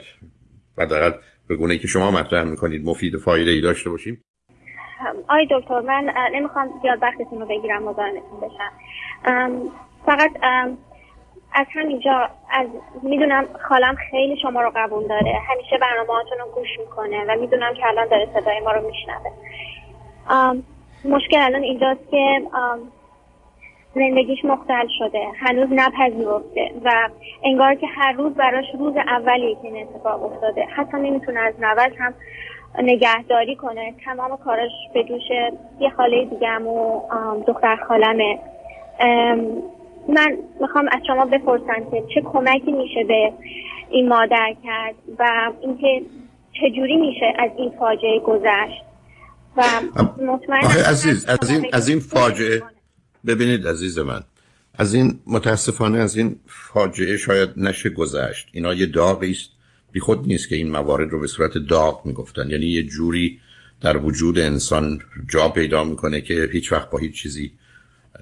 حداقل 0.79 1.13
به 1.49 1.57
گونه 1.57 1.79
که 1.79 1.89
شما 1.89 2.11
مطرح 2.11 2.45
می‌کنید 2.45 2.85
مفید 2.85 3.15
و 3.15 3.19
فایده 3.19 3.51
ای 3.51 3.61
داشته 3.61 3.91
باشیم. 3.91 4.23
آی 5.29 5.47
دکتر 5.51 5.81
من 5.81 6.13
نمی‌خوام 6.35 6.69
زیاد 6.83 6.99
وقتتون 7.03 7.41
رو 7.41 7.47
بگیرم 7.47 7.83
مزاحمتون 7.83 8.41
بشم. 8.43 8.73
فقط 10.07 10.31
از 11.55 11.67
همینجا 11.75 12.29
از 12.51 12.67
می‌دونم 13.03 13.45
خالم 13.69 13.95
خیلی 14.11 14.37
شما 14.43 14.63
رو 14.63 14.73
قبول 14.77 15.07
داره. 15.09 15.39
همیشه 15.49 15.79
برنامه 15.79 16.09
رو 16.41 16.51
گوش 16.55 16.79
می‌کنه 16.79 17.25
و 17.29 17.41
می‌دونم 17.41 17.75
که 17.75 17.87
الان 17.87 18.09
داره 18.09 18.29
صدای 18.35 18.61
ما 18.61 18.73
رو 18.73 18.87
میشنوه. 18.87 19.31
مشکل 21.05 21.39
الان 21.41 21.63
اینجاست 21.63 22.11
که 22.11 22.43
زندگیش 23.95 24.45
مختل 24.45 24.87
شده. 24.99 25.27
هنوز 25.39 25.69
نپذیرفته 25.73 26.71
و 26.85 26.91
انگار 27.45 27.75
که 27.75 27.87
هر 27.87 28.13
روز 28.13 28.35
براش 28.35 28.65
روز 28.79 28.97
اولیه 28.97 29.55
که 29.55 29.65
این 29.65 29.89
اتفاق 29.89 30.25
افتاده. 30.25 30.65
حتی 30.65 30.97
نمی‌تونه 30.97 31.41
از 31.41 31.55
نوش 31.61 31.93
هم 31.99 32.15
نگهداری 32.83 33.57
کنه. 33.57 33.95
تمام 34.05 34.37
کاراش 34.37 34.71
به 34.95 35.03
دوش 35.03 35.31
یه 35.81 35.91
خاله 35.91 36.25
دیگم 36.25 36.67
و 36.67 37.01
دختر 37.47 37.77
خالمه. 37.77 38.39
من 40.09 40.37
می‌خوام 40.61 40.89
از 40.93 41.01
شما 41.07 41.25
بپرسم 41.25 41.91
که 41.91 42.05
چه 42.15 42.21
کمکی 42.25 42.73
میشه 42.73 43.05
به 43.09 43.33
این 43.91 44.09
مادر 44.09 44.55
کرد 44.65 44.95
و 45.19 45.53
اینکه 45.63 46.03
چجوری 46.53 46.97
میشه 46.97 47.33
از 47.39 47.51
این 47.59 47.73
فاجعه 47.79 48.21
گذشت؟ 48.27 48.85
و 49.57 49.63
مطمئن 50.23 50.85
عزیز 50.91 51.27
از 51.27 51.51
این 51.51 51.67
از 51.73 51.89
این 51.89 52.01
فاجعه 52.01 52.63
ببینید 53.27 53.69
عزیز 53.69 53.99
من 53.99 54.21
از 54.79 54.95
این 54.95 55.21
متاسفانه 55.27 55.99
از 55.99 56.17
این 56.17 56.37
فاجعه 56.47 57.17
شاید 57.17 57.49
نشه 57.57 57.91
گذشت. 57.91 58.49
اینا 58.53 58.75
یه 58.75 58.87
داغی 58.87 59.31
است. 59.31 59.51
بی 59.93 60.01
خود 60.01 60.27
نیست 60.27 60.49
که 60.49 60.57
این 60.57 60.71
موارد 60.71 61.11
رو 61.11 61.21
به 61.21 61.27
صورت 61.27 61.59
داغ 61.59 62.07
می‌گفتن. 62.07 62.51
یعنی 62.51 62.67
یه 62.67 62.83
جوری 62.83 63.41
در 63.81 63.97
وجود 63.97 64.39
انسان 64.39 64.99
جا 65.29 65.49
پیدا 65.49 65.85
می‌کنه 65.85 66.21
که 66.21 66.49
هیچ 66.53 66.73
وقت 66.73 66.91
با 66.91 66.99
هیچ 66.99 67.23
چیزی 67.23 67.53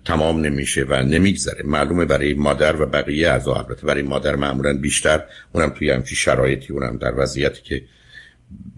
تمام 0.05 0.41
نمیشه 0.41 0.87
و 0.89 1.03
نمیگذره. 1.03 1.63
معلومه 1.65 2.05
برای 2.05 2.35
مادر 2.35 2.83
و 2.83 2.87
بقیه 2.87 3.29
از 3.29 3.49
البته 3.49 3.87
برای 3.87 4.03
مادر 4.03 4.37
معمولا 4.37 4.79
بیشتر. 4.79 5.25
اونم 5.53 5.71
توی 5.71 5.91
همچی 5.91 6.17
شرایطی 6.17 6.73
اونم 6.73 6.97
در 6.97 7.13
وضعیتی 7.17 7.63
که 7.63 7.85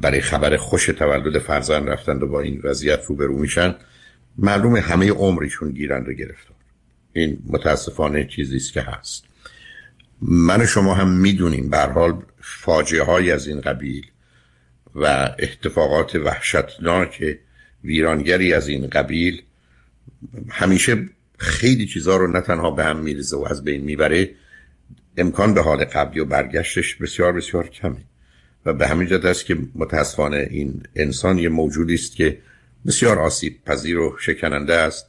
برای 0.00 0.21
خبر 0.21 0.57
خوش 0.57 0.87
تولد 0.87 1.38
فرزند 1.38 1.88
رفتند 1.88 2.23
و 2.23 2.26
با 2.26 2.40
این 2.40 2.61
وضعیت 2.64 3.00
روبرو 3.07 3.38
میشن. 3.38 3.75
معلومه 4.38 4.81
همه 4.81 5.11
عمرشون 5.11 5.71
گیرنده 5.71 6.14
گرفتار. 6.14 6.57
این 7.12 7.38
متاسفانه 7.47 8.25
چیزی 8.25 8.57
است 8.57 8.73
که 8.73 8.81
هست. 8.81 9.25
من 10.23 10.61
و 10.61 10.66
شما 10.66 10.95
هم 10.95 11.09
می‌دونیم 11.09 11.71
به 11.71 11.78
حال 11.78 12.23
فاجعه 12.40 13.02
های 13.02 13.31
از 13.31 13.47
این 13.47 13.61
قبیل 13.61 14.07
و 14.95 15.07
اتفاقات 15.38 16.14
وحشتناک 16.14 17.38
ویرانگری 17.85 18.52
از 18.54 18.69
این 18.69 18.87
قبیل 18.87 19.43
همیشه 20.49 21.09
خیلی 21.38 21.87
چیزها 21.87 22.17
رو 22.17 22.26
نه 22.26 22.41
تنها 22.41 22.71
به 22.71 22.85
هم 22.85 22.97
میریزه 22.97 23.37
و 23.37 23.47
از 23.50 23.64
بین 23.64 23.85
می‌بره 23.85 24.31
امکان 25.17 25.55
به 25.55 25.62
حال 25.62 25.85
قبلی 25.85 26.21
و 26.21 26.25
برگشتش 26.25 26.95
بسیار 26.95 27.33
بسیار 27.33 27.69
کمه. 27.69 28.05
و 28.67 28.73
به 28.73 28.88
همین 28.88 29.09
جد 29.09 29.26
است 29.26 29.47
که 29.47 29.59
متاسفانه 29.75 30.49
این 30.50 30.83
انسان 30.97 31.38
یه 31.38 31.49
موجودی 31.49 31.95
است 31.95 32.17
که 32.17 32.38
بسیار 32.87 33.19
آسیب 33.19 33.64
پذیر 33.64 33.99
و 33.99 34.17
شکننده 34.21 34.75
است 34.75 35.07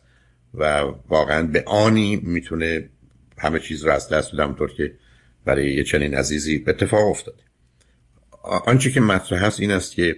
و 0.53 0.81
واقعا 1.09 1.43
به 1.43 1.63
آنی 1.67 2.15
می‌تونه 2.15 2.89
همه 3.37 3.59
چیز 3.59 3.85
رو 3.85 3.91
از 3.91 4.09
دست 4.09 4.33
بده 4.33 4.53
طور 4.53 4.71
که 4.71 4.93
برای 5.45 5.73
یه 5.73 5.83
چنین 5.83 6.15
عزیزی 6.15 6.63
اتفاق 6.67 7.09
افتاده. 7.09 7.43
آنچه 8.43 8.91
که 8.91 9.01
مطرح 9.01 9.45
هست 9.45 9.59
این 9.59 9.71
است 9.71 9.95
که 9.95 10.15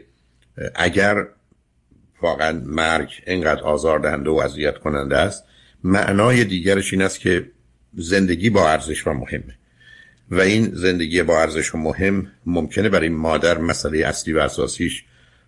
اگر 0.75 1.27
واقعا 2.21 2.61
مرگ 2.65 3.09
اینقدر 3.27 3.61
آزاردهنده 3.61 4.29
و 4.29 4.33
اذیت 4.33 4.77
کننده 4.77 5.17
است 5.17 5.43
معنای 5.83 6.43
دیگرش 6.43 6.93
این 6.93 7.01
است 7.01 7.19
که 7.19 7.51
زندگی 7.93 8.49
با 8.49 8.69
ارزش 8.69 9.07
و 9.07 9.13
مهمه. 9.13 9.57
و 10.31 10.41
این 10.41 10.71
زندگی 10.73 11.23
با 11.23 11.41
ارزش 11.41 11.75
و 11.75 11.77
مهم 11.77 12.31
ممکنه 12.45 12.89
برای 12.89 13.09
مادر 13.09 13.57
مسئله 13.57 14.07
اصلی 14.07 14.33
و 14.33 14.39
اساسیش 14.39 15.03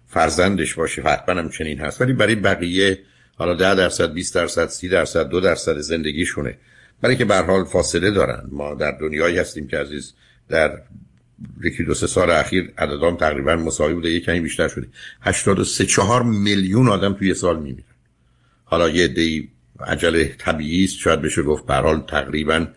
فرزندش 0.07 0.74
باشه. 0.74 1.01
حتما 1.01 1.39
هم 1.39 1.50
چنین 1.50 1.79
هست. 1.79 2.01
ولی 2.01 2.13
برای 2.13 2.36
بقیه 2.36 3.00
حالا 3.36 3.53
ده 3.53 3.75
درصد 3.75 4.13
20 4.13 4.36
درصد 4.36 4.67
30 4.67 4.89
درصد 4.89 5.29
دو 5.29 5.39
درصد 5.39 5.77
زندگیشونه. 5.77 6.57
برای 7.01 7.15
که 7.15 7.25
به 7.25 7.38
حال 7.38 7.63
فاصله 7.63 8.12
دارن. 8.12 8.43
ما 8.51 8.75
در 8.75 8.91
دنیایی 8.91 9.38
هستیم 9.38 9.67
که 9.67 9.77
عزیز 9.77 10.13
در 10.50 10.81
یکی 11.63 11.83
دو 11.83 11.93
سه 11.93 12.07
سال 12.07 12.29
اخیر 12.29 12.74
عددام 12.77 13.17
تقریبا 13.17 13.55
مساوی 13.55 13.93
بوده. 13.93 14.09
یک 14.09 14.25
کمی 14.25 14.39
بیشتر 14.39 14.67
شده. 14.67 14.88
83 15.21 15.86
4 15.86 16.24
میلیون 16.24 16.89
آدم 16.89 17.13
توی 17.13 17.33
سال 17.33 17.59
میمیرن. 17.59 17.83
حالا 18.63 18.89
یه 18.89 19.07
دی 19.07 19.50
عجل 19.88 20.25
طبیعی 20.38 20.83
است. 20.83 20.98
شاید 20.98 21.21
بشه 21.21 21.43
گفت 21.43 21.65
به 21.65 21.74
حال 21.74 22.01
تقریبا 22.01 22.67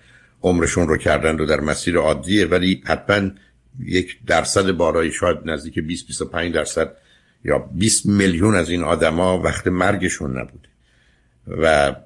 عمرشون 0.42 0.88
رو 0.88 0.96
کردن 0.96 1.40
و 1.40 1.46
در 1.46 1.60
مسیر 1.60 1.96
عادیه 1.96 2.46
ولی 2.46 2.82
حتما 2.86 3.30
یک 3.84 4.18
درصد 4.26 4.70
بالایی 4.70 5.12
شاید 5.12 5.38
نزدیک 5.44 5.78
20 5.78 6.06
25 6.06 6.54
درصد 6.54 6.96
یا 7.44 7.58
20 7.58 8.06
میلیون 8.06 8.54
از 8.54 8.70
این 8.70 8.84
آدما 8.84 9.38
وقت 9.38 9.66
مرگشون 9.66 10.38
نبوده. 10.38 10.68
و 11.46 11.96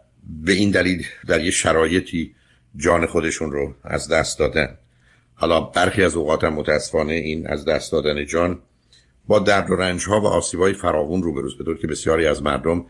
به 0.45 0.53
این 0.53 0.71
دلیل 0.71 1.07
در 1.27 1.45
یه 1.45 1.51
شرایطی 1.51 2.35
جان 2.77 3.07
خودشون 3.07 3.53
رو 3.53 3.75
از 3.85 4.09
دست 4.09 4.39
دادن. 4.39 4.79
حالا 5.35 5.61
برخی 5.61 6.03
از 6.03 6.15
اوقات 6.15 6.45
هم 6.45 6.55
متاسفانه 6.55 7.13
این 7.13 7.47
از 7.47 7.65
دست 7.65 7.93
دادن 7.93 8.27
جان 8.27 8.59
با 9.27 9.39
درد 9.39 9.71
و 9.71 9.77
رنج 9.77 10.05
ها 10.05 10.21
و 10.21 10.27
آسیب 10.27 10.61
های 10.61 10.73
فراوون 10.73 11.23
روبروز 11.23 11.59
به 11.59 11.79
که 11.79 11.87
بسیاری 11.87 12.27
از 12.27 12.43
مردم 12.43 12.85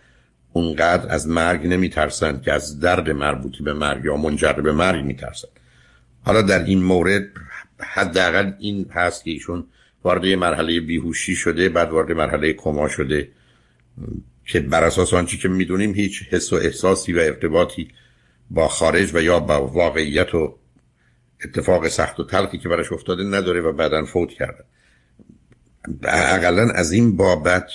اونقدر 0.56 1.12
از 1.12 1.28
مرگ 1.28 1.66
نمی 1.66 1.88
ترسند 1.88 2.42
که 2.42 2.52
از 2.52 2.80
درد 2.80 3.10
مربوطی 3.10 3.62
به 3.62 3.72
مرگ 3.72 4.04
یا 4.04 4.16
منجر 4.16 4.52
به 4.52 4.72
مرگ 4.72 5.04
می 5.04 5.14
ترسند 5.14 5.50
حالا 6.22 6.42
در 6.42 6.64
این 6.64 6.82
مورد 6.82 7.22
حداقل 7.80 8.52
این 8.58 8.86
هست 8.90 9.24
که 9.24 9.30
ایشون 9.30 9.66
وارد 10.04 10.26
مرحله 10.26 10.80
بیهوشی 10.80 11.36
شده 11.36 11.68
بعد 11.68 11.90
وارد 11.90 12.12
مرحله 12.12 12.52
کما 12.52 12.88
شده 12.88 13.28
که 14.46 14.60
بر 14.60 14.84
اساس 14.84 15.14
آنچه 15.14 15.36
که 15.36 15.48
می‌دونیم 15.48 15.94
هیچ 15.94 16.22
حس 16.30 16.52
و 16.52 16.56
احساسی 16.56 17.12
و 17.12 17.18
ارتباطی 17.18 17.88
با 18.50 18.68
خارج 18.68 19.14
و 19.14 19.22
یا 19.22 19.40
با 19.40 19.66
واقعیت 19.66 20.34
و 20.34 20.58
اتفاق 21.44 21.88
سخت 21.88 22.20
و 22.20 22.24
تلخی 22.24 22.58
که 22.58 22.68
براش 22.68 22.92
افتاده 22.92 23.24
نداره 23.24 23.60
و 23.60 23.72
بعدا 23.72 24.04
فوت 24.04 24.30
کرده. 24.30 24.64
اقلا 26.04 26.70
از 26.70 26.92
این 26.92 27.16
بابت 27.16 27.70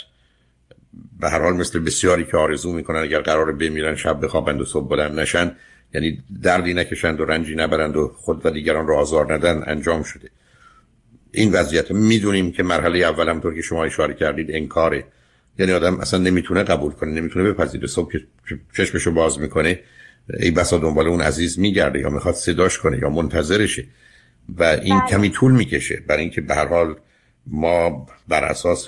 به 1.20 1.30
هر 1.30 1.40
حال 1.40 1.54
مثل 1.54 1.80
بسیاری 1.80 2.26
که 2.26 2.38
آرزو 2.38 2.74
می‌کنن 2.74 3.00
اگر 3.00 3.22
قرار 3.22 3.52
بمیرن 3.52 3.96
شب 3.96 4.26
بخوابند 4.26 4.62
و 4.62 4.66
صبح 4.66 4.90
بلند 4.90 5.20
نشن 5.20 5.56
یعنی 5.94 6.24
دردی 6.44 6.74
نکشند 6.74 7.22
و 7.22 7.26
رنجی 7.26 7.56
نبرند 7.56 7.98
و 7.98 8.08
خود 8.08 8.46
و 8.46 8.50
دیگران 8.50 8.88
را 8.88 8.98
آزار 8.98 9.34
ندن 9.34 9.64
انجام 9.68 10.04
شده. 10.04 10.30
این 11.32 11.52
وضعیت 11.52 11.92
می‌دونیم 11.92 12.52
که 12.52 12.64
مرحله 12.64 13.00
اول 13.00 13.40
طور 13.40 13.56
که 13.56 13.62
شما 13.62 13.84
اشاره 13.84 14.14
کردید 14.14 14.48
انکاره. 14.52 15.06
یعنی 15.60 15.72
آدم 15.72 16.00
اصلا 16.00 16.20
نمی‌تونه 16.20 16.64
قبول 16.64 16.92
کنه 16.92 17.12
نمی‌تونه 17.12 17.52
بپذیره. 17.52 17.88
صبح 17.88 18.12
که 18.12 18.20
چشمشو 18.78 19.12
باز 19.12 19.40
می‌کنه 19.40 19.80
ای 20.40 20.52
بسا 20.52 20.78
دنبال 20.78 21.08
اون 21.08 21.22
عزیز 21.22 21.60
میگرده 21.60 22.00
یا 22.00 22.10
می‌خواد 22.10 22.36
صداش 22.36 22.78
کنه 22.78 22.98
یا 22.98 23.10
منتظرشه. 23.10 23.86
و 24.58 24.64
این 24.64 25.00
بله. 25.00 25.10
کمی 25.10 25.30
طول 25.30 25.52
می‌کشه. 25.52 26.04
برای 26.08 26.22
اینکه 26.22 26.42
به 26.42 26.56
هر 26.56 26.68
حال 26.68 26.96
ما 27.48 28.08
بر 28.28 28.44
اساس 28.44 28.88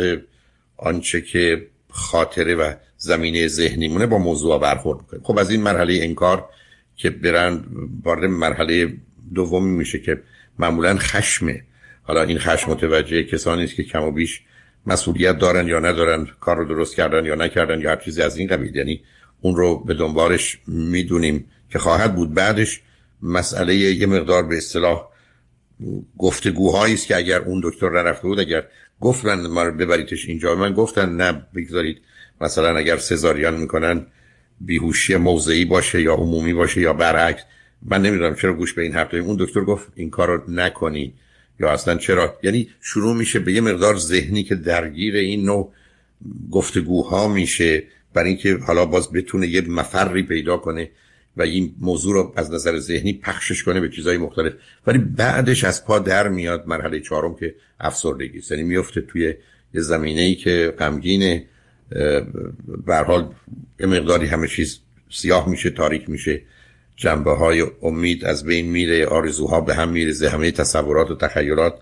آنچه 0.77 1.21
که 1.21 1.67
خاطره 1.93 2.55
و 2.55 2.73
زمینه 2.97 3.47
ذهنیمونه 3.47 4.05
با 4.05 4.17
موضوع 4.17 4.59
برخورد 4.59 4.99
می‌کنه 5.01 5.19
خب 5.23 5.39
از 5.39 5.49
این 5.49 5.61
مرحله 5.61 5.99
انکار 6.01 6.49
که 6.95 7.09
برن 7.09 7.63
وارد 8.03 8.23
مرحله 8.23 8.93
دومی 9.33 9.71
میشه 9.71 9.99
که 9.99 10.21
معمولا 10.59 10.97
خشمه 10.97 11.63
حالا 12.03 12.23
این 12.23 12.39
خشم 12.39 12.71
متوجه 12.71 13.23
کسانی 13.23 13.63
است 13.63 13.75
که 13.75 13.83
کم 13.83 14.03
و 14.03 14.11
بیش 14.11 14.41
مسئولیت 14.85 15.37
دارن 15.37 15.67
یا 15.67 15.79
ندارن 15.79 16.27
کار 16.39 16.57
رو 16.57 16.65
درست 16.65 16.95
کردن 16.95 17.25
یا 17.25 17.35
نکردن 17.35 17.81
یا 17.81 17.89
هر 17.89 17.95
چیزی 17.95 18.21
از 18.21 18.37
این 18.37 18.47
قبیل. 18.47 18.75
یعنی 18.75 19.03
اون 19.41 19.55
رو 19.55 19.83
به 19.83 19.93
دنبالش 19.93 20.59
می‌دونیم 20.67 21.47
که 21.69 21.79
خواهد 21.79 22.15
بود. 22.15 22.33
بعدش 22.33 22.81
مسئله 23.21 23.75
یه 23.75 24.05
مقدار 24.05 24.43
به 24.43 24.57
اصطلاح 24.57 25.07
گفتگوهایی 26.17 26.93
است 26.93 27.07
که 27.07 27.17
اگر 27.17 27.39
اون 27.39 27.61
دکتر 27.63 27.89
نرفته 27.89 28.27
بود 28.27 28.39
اگر 28.39 28.63
گفت 29.01 29.25
من 29.25 29.47
ما 29.47 29.63
رو 29.63 29.71
ببریدش 29.71 30.25
اینجا. 30.29 30.55
من 30.55 30.73
گفتن 30.73 31.09
نه 31.09 31.45
بگذارید. 31.55 32.01
مثلا 32.41 32.77
اگر 32.77 32.97
سزاریان 32.97 33.55
می‌کنن 33.55 34.05
بیهوشی 34.61 35.15
موضعی 35.15 35.65
باشه 35.65 36.01
یا 36.01 36.13
عمومی 36.13 36.53
باشه 36.53 36.81
یا 36.81 36.93
برعکس. 36.93 37.43
من 37.85 38.01
نمی‌دونم 38.01 38.35
چرا 38.35 38.53
گوش 38.53 38.73
به 38.73 38.81
این 38.81 38.93
حرف 38.93 39.13
اون 39.13 39.37
دکتر 39.39 39.61
گفت 39.61 39.87
این 39.95 40.09
کار 40.09 40.27
رو 40.27 40.51
نکنی. 40.51 41.13
یا 41.59 41.71
اصلا 41.71 41.95
چرا؟ 41.95 42.39
یعنی 42.43 42.69
شروع 42.81 43.15
میشه 43.15 43.39
به 43.39 43.53
یه 43.53 43.61
مقدار 43.61 43.97
ذهنی 43.97 44.43
که 44.43 44.55
درگیر 44.55 45.15
این 45.15 45.45
نوع 45.45 45.73
گفتگوها 46.51 47.27
میشه. 47.27 47.83
برای 48.13 48.29
اینکه 48.29 48.57
حالا 48.67 48.85
باز 48.85 49.11
بتونه 49.11 49.47
یه 49.47 49.61
مفری 49.61 50.23
پیدا 50.23 50.57
کنه. 50.57 50.89
و 51.37 51.41
این 51.41 51.75
موضوع 51.79 52.13
رو 52.13 52.33
از 52.35 52.51
نظر 52.51 52.79
ذهنی 52.79 53.13
پخشش 53.13 53.63
کنه 53.63 53.79
به 53.79 53.89
چیزهای 53.89 54.17
مختلف. 54.17 54.53
ولی 54.87 54.97
بعدش 54.97 55.63
از 55.63 55.85
پا 55.85 55.99
در 55.99 56.27
میاد 56.27 56.67
مرحله 56.67 56.99
چهارم 56.99 57.35
که 57.35 57.55
افسردگی 57.79 58.41
یعنی 58.51 58.63
میفته 58.63 59.01
توی 59.01 59.33
یه 59.73 59.81
زمینه 59.81 60.21
ای 60.21 60.35
که 60.35 60.73
غمگینه 60.79 61.45
به 62.85 62.95
حال 63.07 63.33
یه 63.79 63.85
مقداری 63.85 64.27
همه 64.27 64.47
چیز 64.47 64.79
سیاه 65.09 65.49
میشه 65.49 65.69
تاریک 65.69 66.09
میشه. 66.09 66.41
جنبه 66.95 67.31
های 67.31 67.65
امید 67.81 68.25
از 68.25 68.45
بین 68.45 68.65
میره 68.65 69.05
آرزوها 69.05 69.61
به 69.61 69.75
هم 69.75 69.89
میرزه 69.89 70.29
همه 70.29 70.51
تصورات 70.51 71.11
و 71.11 71.15
تخیلات 71.15 71.79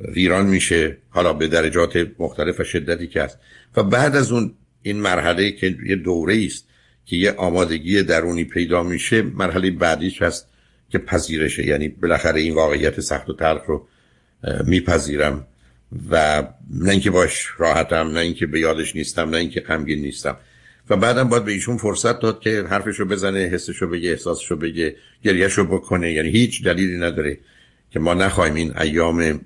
ویران 0.00 0.46
میشه. 0.46 0.96
حالا 1.10 1.32
به 1.32 1.48
درجات 1.48 2.08
مختلف 2.18 2.60
و 2.60 2.64
شدتی 2.64 3.06
که 3.06 3.22
هست. 3.22 3.38
و 3.76 3.82
بعد 3.82 4.16
از 4.16 4.32
اون 4.32 4.54
این 4.82 5.00
مرحله 5.00 5.52
که 5.52 5.76
یه 5.86 5.96
دوره 5.96 6.44
است 6.46 6.68
که 7.08 7.16
یه 7.16 7.32
آمادگی 7.32 8.02
درونی 8.02 8.44
پیدا 8.44 8.82
میشه 8.82 9.22
مرحله 9.22 9.70
بعدیش 9.70 10.22
هست 10.22 10.48
که 10.90 10.98
پذیرشه. 10.98 11.66
یعنی 11.66 11.88
بالاخره 11.88 12.40
این 12.40 12.54
واقعیت 12.54 13.00
سخت 13.00 13.28
و 13.28 13.34
تلخ 13.34 13.62
رو 13.66 13.88
میپذیرم 14.66 15.46
و 16.10 16.44
نه 16.70 16.90
اینکه 16.90 17.10
باش 17.10 17.48
راحتم 17.58 18.10
نه 18.10 18.20
اینکه 18.20 18.46
به 18.46 18.60
یادش 18.60 18.96
نیستم 18.96 19.30
نه 19.30 19.36
اینکه 19.36 19.60
غمگین 19.60 19.98
نیستم. 19.98 20.36
و 20.90 20.96
بعدم 20.96 21.28
باید 21.28 21.44
به 21.44 21.52
ایشون 21.52 21.76
فرصت 21.76 22.20
داد 22.20 22.40
که 22.40 22.64
حرفشو 22.70 23.04
بزنه 23.04 23.38
حسشو 23.38 23.88
بگه 23.88 24.10
احساسشو 24.10 24.56
بگه 24.56 24.96
گریهشو 25.24 25.64
بکنه. 25.64 26.12
یعنی 26.12 26.30
هیچ 26.30 26.64
دلیلی 26.64 26.98
نداره 26.98 27.38
که 27.90 28.00
ما 28.00 28.14
نخواهیم 28.14 28.54
این 28.54 28.78
ایام 28.78 29.40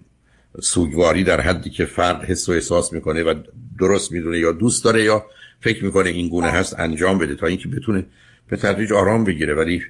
سوگواری 0.62 1.24
در 1.24 1.40
حدی 1.40 1.70
که 1.70 1.84
فرد 1.84 2.24
حس 2.24 2.48
و 2.48 2.52
احساس 2.52 2.92
می‌کنه 2.92 3.22
و 3.22 3.34
درست 3.78 4.12
می‌دونه 4.12 4.38
یا 4.38 4.52
دوست 4.52 4.84
داره 4.84 5.04
یا 5.04 5.26
فکر 5.62 5.84
می‌کنه 5.84 6.10
این 6.10 6.28
گونه 6.28 6.48
هست 6.48 6.80
انجام 6.80 7.18
بده 7.18 7.34
تا 7.34 7.46
اینکه 7.46 7.68
بتونه 7.68 8.06
به 8.50 8.56
تدریج 8.56 8.92
آرام 8.92 9.24
بگیره. 9.24 9.54
ولی 9.54 9.82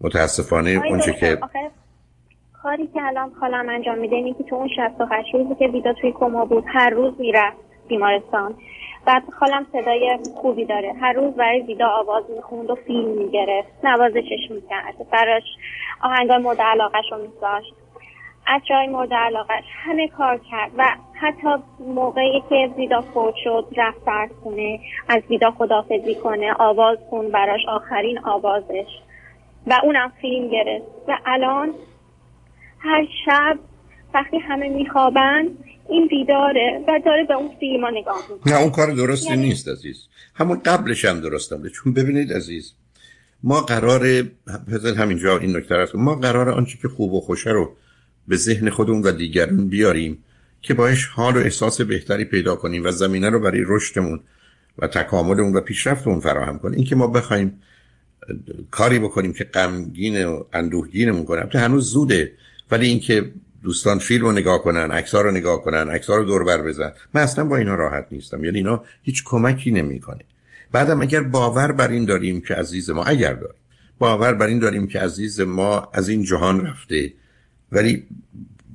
متاسفانه 0.00 0.82
اونچه 0.90 1.12
که 1.12 1.38
کاری 2.62 2.86
که 2.86 3.02
الان 3.02 3.32
خالم 3.40 3.68
انجام 3.68 3.98
میده 3.98 4.16
اینه 4.16 4.34
که 4.38 4.44
تو 4.44 4.56
اون 4.56 4.68
68 4.76 5.34
روزی 5.34 5.54
که 5.58 5.66
ویدا 5.66 5.92
توی 6.00 6.12
کما 6.12 6.44
بود 6.44 6.64
هر 6.66 6.90
روز 6.90 7.14
می‌رفت 7.18 7.56
بیمارستان. 7.88 8.54
بعد 9.06 9.22
خالم 9.40 9.66
صدای 9.72 10.18
خوبی 10.34 10.64
داره. 10.64 10.92
هر 11.00 11.12
روز 11.12 11.34
برای 11.34 11.60
ویدا 11.60 11.86
آواز 11.86 12.24
می‌خوند 12.36 12.70
و 12.70 12.74
فیلم 12.86 13.08
می‌گرفت. 13.08 13.68
نوازشش 13.84 14.50
می‌کرد. 14.50 14.94
براش 15.12 15.42
آهنگای 16.02 16.38
مورد 16.38 16.60
علاقش 16.60 17.04
رو 17.12 17.18
میذاشت. 17.18 17.74
از 18.46 18.60
جای 18.68 18.86
مورد 18.86 19.14
علاقش 19.14 19.64
همه 19.84 20.08
کار 20.08 20.40
کرد 20.50 20.70
و 20.78 20.84
حتی 21.14 21.48
موقعی 21.80 22.42
که 22.48 22.70
ویدا 22.76 23.00
فوت 23.00 23.34
شد 23.44 23.66
رفت 23.76 24.32
خونه 24.42 24.80
از 25.08 25.22
ویدا 25.30 25.50
خدافزی 25.50 26.14
کنه 26.14 26.52
آواز 26.58 26.98
خون 27.10 27.28
براش 27.28 27.60
آخرین 27.68 28.18
آوازش. 28.24 28.88
و 29.66 29.80
اونم 29.82 30.12
فیلم 30.20 30.48
گرفت. 30.48 30.86
و 31.08 31.18
الان 31.26 31.70
هر 32.78 33.06
شب 33.26 33.58
وقتی 34.14 34.38
همه 34.38 34.68
میخوابن 34.68 35.48
این 35.88 36.08
بیداره 36.08 36.84
و 36.88 37.00
داره 37.06 37.24
به 37.24 37.34
اون 37.34 37.50
فیلم 37.60 37.86
نگاه 37.86 38.22
نه 38.46 38.60
اون 38.60 38.70
کار 38.70 38.90
درستی 38.90 39.30
یعنی... 39.30 39.42
نیست 39.42 39.68
عزیز. 39.68 40.08
همون 40.34 40.60
قبلش 40.64 41.04
هم 41.04 41.20
درستم 41.20 41.68
چون 41.68 41.94
ببینید 41.94 42.32
عزیز 42.32 42.74
ما 43.42 43.60
قرار 43.60 44.00
بذار 44.72 44.94
همینجا 44.94 45.38
این 45.38 45.56
نکته 45.56 45.86
ما 45.94 46.14
قرار 46.14 46.48
آنچه 46.50 46.78
که 46.82 46.88
خوب 46.88 47.12
و 47.12 47.20
خوشه 47.20 47.50
رو 47.50 47.76
به 48.28 48.36
ذهن 48.36 48.70
خودمون 48.70 49.02
و 49.02 49.12
دیگران 49.12 49.68
بیاریم 49.68 50.18
که 50.62 50.74
باش 50.74 51.06
حال 51.06 51.36
و 51.36 51.40
احساس 51.40 51.80
بهتری 51.80 52.24
پیدا 52.24 52.56
کنیم 52.56 52.84
و 52.84 52.90
زمینه 52.90 53.30
رو 53.30 53.40
برای 53.40 53.64
رشدمون 53.66 54.20
و 54.78 54.86
تکاملمون 54.86 55.56
و 55.56 55.60
پیشرفتمون 55.60 56.20
فراهم 56.20 56.58
کنیم. 56.58 56.76
اینکه 56.76 56.96
ما 56.96 57.06
بخوایم 57.06 57.62
کاری 58.70 58.98
بکنیم 58.98 59.32
که 59.32 59.44
غمگین 59.44 60.24
و 60.24 60.44
اندوهگینمون 60.52 61.24
کنه. 61.24 61.46
تو 61.46 61.58
هنوز 61.58 61.90
زوده 61.90 62.32
ولی 62.70 62.86
اینکه 62.86 63.30
دوستان 63.62 63.98
فیلم 63.98 64.24
رو 64.24 64.32
نگاه 64.32 64.62
کنن 64.62 64.90
عکس 64.90 65.14
رو 65.14 65.30
نگاه 65.30 65.62
کنن 65.62 65.88
عکس 65.88 66.10
رو 66.10 66.24
دور 66.24 66.44
بر 66.44 66.62
بزن. 66.62 66.92
من 67.14 67.20
اصلا 67.20 67.44
با 67.44 67.56
اینا 67.56 67.74
راحت 67.74 68.06
نیستم. 68.10 68.44
یعنی 68.44 68.58
اینا 68.58 68.84
هیچ 69.02 69.24
کمکی 69.24 69.70
نمی‌کنه. 69.70 70.24
بعدم 70.72 71.00
اگر 71.00 71.22
باور 71.22 71.72
بر 71.72 71.88
این 71.88 72.04
داریم 72.04 72.40
که 72.40 72.54
عزیز 72.54 72.90
ما 72.90 73.04
اگر 73.04 73.32
داریم 73.32 73.56
باور 73.98 74.34
بر 74.34 74.46
این 74.46 74.58
داریم 74.58 74.86
که 74.86 74.98
عزیز 74.98 75.40
ما 75.40 75.88
از 75.94 76.08
این 76.08 76.22
جهان 76.22 76.66
رفته. 76.66 77.12
ولی 77.72 78.06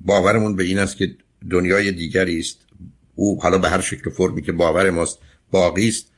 باورمون 0.06 0.56
به 0.56 0.64
این 0.64 0.80
است 0.80 0.98
که 0.98 1.16
دنیای 1.50 1.92
دیگری 1.92 2.40
است. 2.40 2.58
او 3.16 3.42
حالا 3.42 3.58
به 3.58 3.70
هر 3.70 3.82
شکل 3.82 4.10
فرمی 4.10 4.42
که 4.42 4.52
باور 4.52 4.90
ماست 4.90 5.20
باقی 5.52 5.88
است 5.90 6.12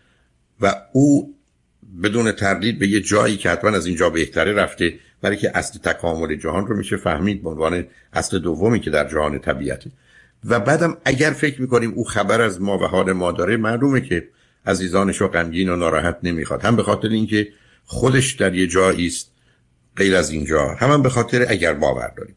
و 0.62 0.76
او 0.94 1.36
بدون 2.04 2.32
تردید 2.32 2.80
به 2.80 2.88
یه 2.88 3.02
جایی 3.02 3.38
که 3.38 3.50
حتما 3.50 3.70
از 3.70 3.86
اینجا 3.86 4.10
بهتره 4.10 4.54
رفته. 4.54 4.94
برای 5.22 5.38
که 5.38 5.58
اصل 5.58 5.80
تکامل 5.80 6.36
جهان 6.36 6.68
رو 6.68 6.78
میشه 6.78 6.98
فهمید 6.98 7.44
به 7.44 7.50
عنوان 7.50 7.88
اصل 8.14 8.40
دومی 8.40 8.80
که 8.80 8.90
در 8.90 9.10
جهان 9.10 9.40
طبیعته 9.40 9.92
و 10.46 10.60
بعدم 10.60 10.98
اگر 11.06 11.32
فکر 11.32 11.62
می‌کنیم 11.62 11.94
او 11.96 12.04
خبر 12.04 12.42
از 12.42 12.62
ما 12.62 12.78
و 12.78 12.84
حال 12.84 13.12
ما 13.12 13.32
داره 13.32 13.58
معلومه 13.58 14.02
که 14.02 14.28
عزیزانش 14.66 15.18
رو 15.18 15.28
غمگین 15.28 15.70
و 15.70 15.76
ناراحت 15.76 16.18
نمی‌خواد. 16.24 16.62
هم 16.62 16.76
به 16.76 16.84
خاطر 16.84 17.08
اینکه 17.08 17.48
خودش 17.86 18.34
در 18.34 18.56
یه 18.56 18.68
جایی 18.68 19.08
است 19.08 19.32
غیر 19.96 20.16
از 20.16 20.30
اینجا. 20.30 20.68
هم, 20.68 20.92
هم 20.92 21.02
به 21.02 21.10
خاطر 21.10 21.46
اگر 21.50 21.74
باور 21.74 22.14
داریم. 22.18 22.36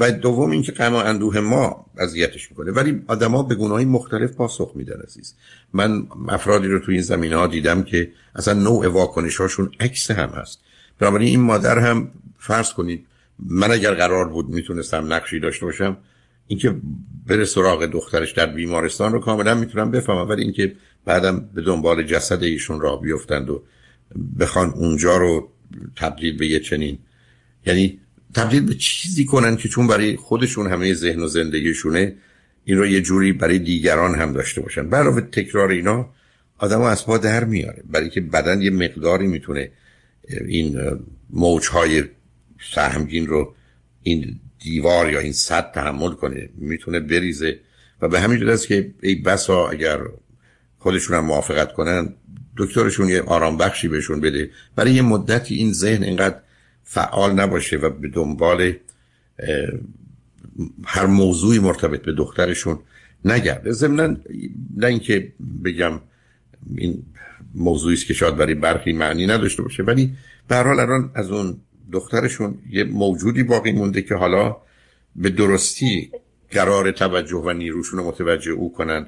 و 0.00 0.12
دوم 0.12 0.50
اینکه 0.50 0.72
غم 0.72 0.92
و 0.92 0.96
اندوه 0.96 1.40
ما 1.40 1.86
اذیتش 1.98 2.50
می‌کنه. 2.50 2.70
ولی 2.72 3.02
آدما 3.06 3.42
به 3.42 3.54
گناهی 3.54 3.84
مختلف 3.84 4.32
پاسخ 4.32 4.72
میدن 4.74 5.00
عزیز. 5.06 5.34
من 5.72 6.06
افرادی 6.28 6.68
رو 6.68 6.78
تو 6.78 6.92
این 6.92 7.00
زمینه 7.00 7.36
ها 7.36 7.46
دیدم 7.46 7.82
که 7.82 8.12
اصلا 8.34 8.54
نوع 8.54 8.88
واکنش 8.88 9.36
هاشون 9.36 9.70
عکس 9.80 10.10
هم 10.10 10.28
هست. 10.28 10.60
بنابراین 10.98 11.28
این 11.28 11.40
مادر 11.40 11.78
هم 11.78 12.10
فرض 12.38 12.72
کنید 12.72 13.06
من 13.38 13.72
اگر 13.72 13.94
قرار 13.94 14.28
بود 14.28 14.48
می‌تونستم 14.48 15.12
نقشی 15.12 15.40
داشته 15.40 15.66
باشم 15.66 15.96
اینکه 16.46 16.76
بره 17.26 17.44
سراغ 17.44 17.86
دخترش 17.86 18.32
در 18.32 18.46
بیمارستان 18.46 19.12
رو 19.12 19.20
کاملا 19.20 19.54
می‌تونم 19.54 19.90
بفهمم. 19.90 20.28
ولی 20.28 20.42
اینکه 20.42 20.76
بعدم 21.04 21.48
به 21.54 21.62
دنبال 21.62 22.02
جسد 22.02 22.42
ایشون 22.42 22.80
راه 22.80 23.00
بیفتند 23.00 23.50
و 23.50 23.62
بخوان 24.40 24.70
اونجا 24.70 25.16
رو 25.16 25.48
تبدیل 25.96 26.36
به 26.36 26.46
یه 26.46 26.60
چنین 26.60 26.98
یعنی 27.66 28.00
تبدیل 28.36 28.66
به 28.66 28.74
چیزی 28.74 29.24
کنن 29.24 29.56
که 29.56 29.68
چون 29.68 29.86
برای 29.86 30.16
خودشون 30.16 30.66
همه 30.66 30.94
ذهن 30.94 31.22
و 31.22 31.26
زندگیشونه 31.26 32.14
این 32.64 32.78
رو 32.78 32.86
یه 32.86 33.00
جوری 33.00 33.32
برای 33.32 33.58
دیگران 33.58 34.14
هم 34.14 34.32
داشته 34.32 34.60
باشن. 34.60 34.94
علاوه 34.94 35.20
تکرار 35.20 35.70
اینا 35.70 36.08
آدم 36.58 36.80
از 36.80 37.06
پا 37.06 37.18
در 37.18 37.44
میاره. 37.44 37.82
برای 37.90 38.10
که 38.10 38.20
بدن 38.20 38.62
یه 38.62 38.70
مقداری 38.70 39.26
می‌تونه 39.26 39.70
این 40.46 40.80
موجهای 41.30 42.04
سهمگین 42.74 43.26
رو 43.26 43.54
این 44.02 44.40
دیوار 44.58 45.12
یا 45.12 45.20
این 45.20 45.32
سد 45.32 45.72
تحمل 45.72 46.10
کنه 46.10 46.48
می‌تونه 46.56 47.00
بریزه 47.00 47.60
و 48.02 48.08
به 48.08 48.20
همین 48.20 48.48
است 48.48 48.68
که 48.68 48.94
ای 49.02 49.14
بسا 49.14 49.68
اگر 49.68 50.00
خودشون 50.78 51.16
هم 51.16 51.24
موافقت 51.24 51.72
کنن 51.72 52.14
دکترشون 52.56 53.08
یه 53.08 53.22
آرام 53.22 53.56
بخشی 53.56 53.88
بهشون 53.88 54.20
بده. 54.20 54.50
برای 54.76 54.92
یه 54.92 55.02
مدتی 55.02 55.54
این 55.54 55.72
ذهن 55.72 56.02
اینقدر 56.02 56.36
فعال 56.86 57.32
نباشه 57.32 57.76
و 57.76 57.90
به 57.90 58.08
دنبال 58.08 58.72
هر 60.84 61.06
موضوعی 61.06 61.58
مرتبط 61.58 62.02
به 62.02 62.12
دخترشون 62.12 62.78
نگرده. 63.24 63.72
ضمنا 63.72 64.16
نه 64.76 64.86
اینکه 64.86 65.32
بگم 65.64 66.00
این 66.76 67.02
موضوعی 67.54 67.94
است 67.94 68.06
که 68.06 68.14
شاید 68.14 68.36
برای 68.36 68.54
برخی 68.54 68.92
معنی 68.92 69.26
نداشته 69.26 69.62
باشه 69.62 69.82
ولی 69.82 70.12
به 70.48 70.56
حال 70.56 70.80
الان 70.80 71.10
از 71.14 71.30
اون 71.30 71.60
دخترشون 71.92 72.58
یه 72.70 72.84
موجودی 72.84 73.42
باقی 73.42 73.72
مونده 73.72 74.02
که 74.02 74.14
حالا 74.14 74.56
به 75.16 75.30
درستی 75.30 76.10
قرار 76.50 76.90
توجه 76.90 77.36
و 77.36 77.52
نیروشون 77.52 77.98
رو 77.98 78.08
متوجه 78.08 78.50
او 78.50 78.72
کنن. 78.72 79.06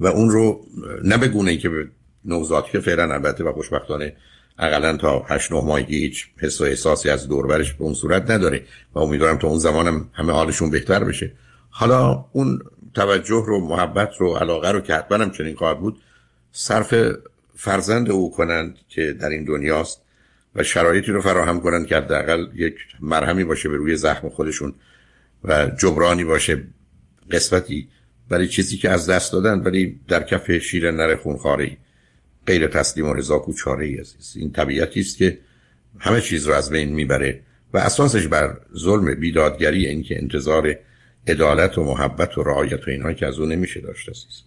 و 0.00 0.06
اون 0.06 0.30
رو 0.30 0.66
نه 1.04 1.16
به 1.16 1.56
که 1.56 1.68
به 1.68 1.88
نوزاد 2.24 2.66
که 2.66 2.80
فعلا 2.80 3.14
البته 3.14 3.44
و 3.44 3.52
خوشبختانه 3.52 4.16
اقلا 4.60 4.96
تا 4.96 5.24
8 5.28 5.52
9 5.52 5.64
ماهگی 5.64 5.98
هیچ 5.98 6.26
حس 6.38 6.60
و 6.60 6.64
احساسی 6.64 7.10
از 7.10 7.28
دوربرش 7.28 7.72
به 7.72 7.84
اون 7.84 7.94
صورت 7.94 8.30
نداره 8.30 8.62
و 8.94 8.98
امیدوارم 8.98 9.38
تا 9.38 9.48
اون 9.48 9.58
زمانم 9.58 10.10
همه 10.12 10.32
حالشون 10.32 10.70
بهتر 10.70 11.04
بشه. 11.04 11.32
حالا 11.70 12.24
اون 12.32 12.58
توجه 12.94 13.44
رو 13.46 13.60
محبت 13.60 14.10
رو 14.18 14.34
علاقه 14.34 14.70
رو 14.70 14.80
که 14.80 14.94
حتما 14.94 15.18
هم 15.18 15.30
چنین 15.30 15.54
خواهد 15.54 15.80
بود 15.80 16.00
صرف 16.52 16.94
فرزند 17.56 18.10
او 18.10 18.30
کنند 18.30 18.78
که 18.88 19.12
در 19.12 19.28
این 19.28 19.44
دنیاست 19.44 20.02
و 20.54 20.62
شرایطی 20.62 21.12
رو 21.12 21.20
فراهم 21.20 21.60
کنند 21.60 21.86
که 21.86 21.96
حداقل 21.96 22.46
یک 22.54 22.74
مرهمی 23.00 23.44
باشه 23.44 23.68
به 23.68 23.76
روی 23.76 23.96
زخم 23.96 24.28
خودشون 24.28 24.74
و 25.44 25.66
جبرانی 25.66 26.24
باشه 26.24 26.64
قسمتی 27.30 27.88
برای 28.28 28.48
چیزی 28.48 28.76
که 28.76 28.90
از 28.90 29.10
دست 29.10 29.32
دادن 29.32 29.58
ولی 29.58 30.00
در 30.08 30.22
کف 30.22 30.58
شیر 30.58 30.90
نر 30.90 31.16
خونخواره 31.16 31.76
غیر 32.46 32.66
تسلیم 32.66 33.08
و 33.08 33.14
رضا 33.14 33.38
کوچاره 33.38 33.86
ای 33.86 33.94
عزیز. 33.94 34.36
این 34.36 34.52
طبیعتی 34.52 35.00
است 35.00 35.18
که 35.18 35.38
همه 35.98 36.20
چیز 36.20 36.48
رو 36.48 36.54
از 36.54 36.70
بین 36.70 36.88
می‌بره 36.88 37.40
و 37.74 37.78
اساسش 37.78 38.26
بر 38.26 38.48
ظلم 38.76 39.14
بیدادگری 39.20 39.86
این 39.86 40.02
که 40.02 40.18
انتظار 40.18 40.74
عدالت 41.28 41.78
و 41.78 41.84
محبت 41.84 42.38
و 42.38 42.42
رعایت 42.42 42.88
و 42.88 42.90
اینها 42.90 43.12
که 43.12 43.26
از 43.26 43.38
اون 43.38 43.52
نمیشه 43.52 43.80
داشت 43.80 44.08
عزیز. 44.08 44.42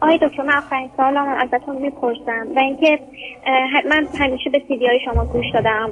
آقای 0.00 0.18
دکتر 0.22 0.42
من 0.42 0.56
آخرین 0.56 0.90
سوالم 0.96 1.28
ازتون 1.28 1.82
می‌پرسم 1.82 2.46
و 2.56 2.58
اینکه 2.58 2.98
من 3.90 4.08
همیشه 4.18 4.50
به 4.50 4.62
سیدی 4.68 4.86
های 4.86 5.00
شما 5.04 5.24
گوش 5.24 5.46
دادم 5.54 5.90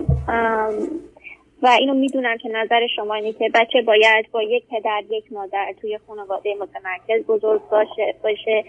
و 1.63 1.67
اینو 1.81 1.95
می‌دونم 1.95 2.37
که 2.43 2.49
نظر 2.49 2.81
شما 2.97 3.15
اینه 3.15 3.33
که 3.33 3.51
بچه 3.55 3.83
باید 3.87 4.31
با 4.33 4.43
یک 4.43 4.65
پدر 4.71 5.03
یک 5.11 5.33
مادر 5.33 5.75
توی 5.81 5.99
خانواده 6.07 6.55
متمرکز 6.61 7.27
بزرگ 7.27 7.69
باشه 7.71 8.15
باشه. 8.23 8.65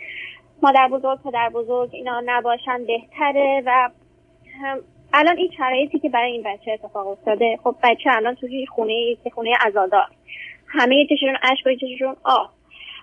مادر 0.63 0.88
بزرگ 0.91 1.20
پدر 1.24 1.50
بزرگ 1.50 1.89
اینا 1.93 2.22
نباشن 2.26 2.86
بهتره 2.88 3.63
و 3.65 3.89
الان 5.13 5.38
این 5.38 5.52
شرایطی 5.58 6.00
که 6.00 6.10
برای 6.10 6.32
این 6.32 6.43
بچه 6.43 6.72
اتفاق 6.72 7.08
افتاده 7.08 7.60
خب 7.63 7.76
بچه 7.84 8.10
الان 8.10 8.36
توی 8.36 8.65
خونه 8.65 9.17
که 9.24 9.30
خونه 9.30 9.50
ازادار 9.65 10.08
همه 10.67 11.06
چششون 11.10 11.38
اشک 11.43 11.67
و 11.67 11.76
چششون 11.76 12.15
آه. 12.24 12.54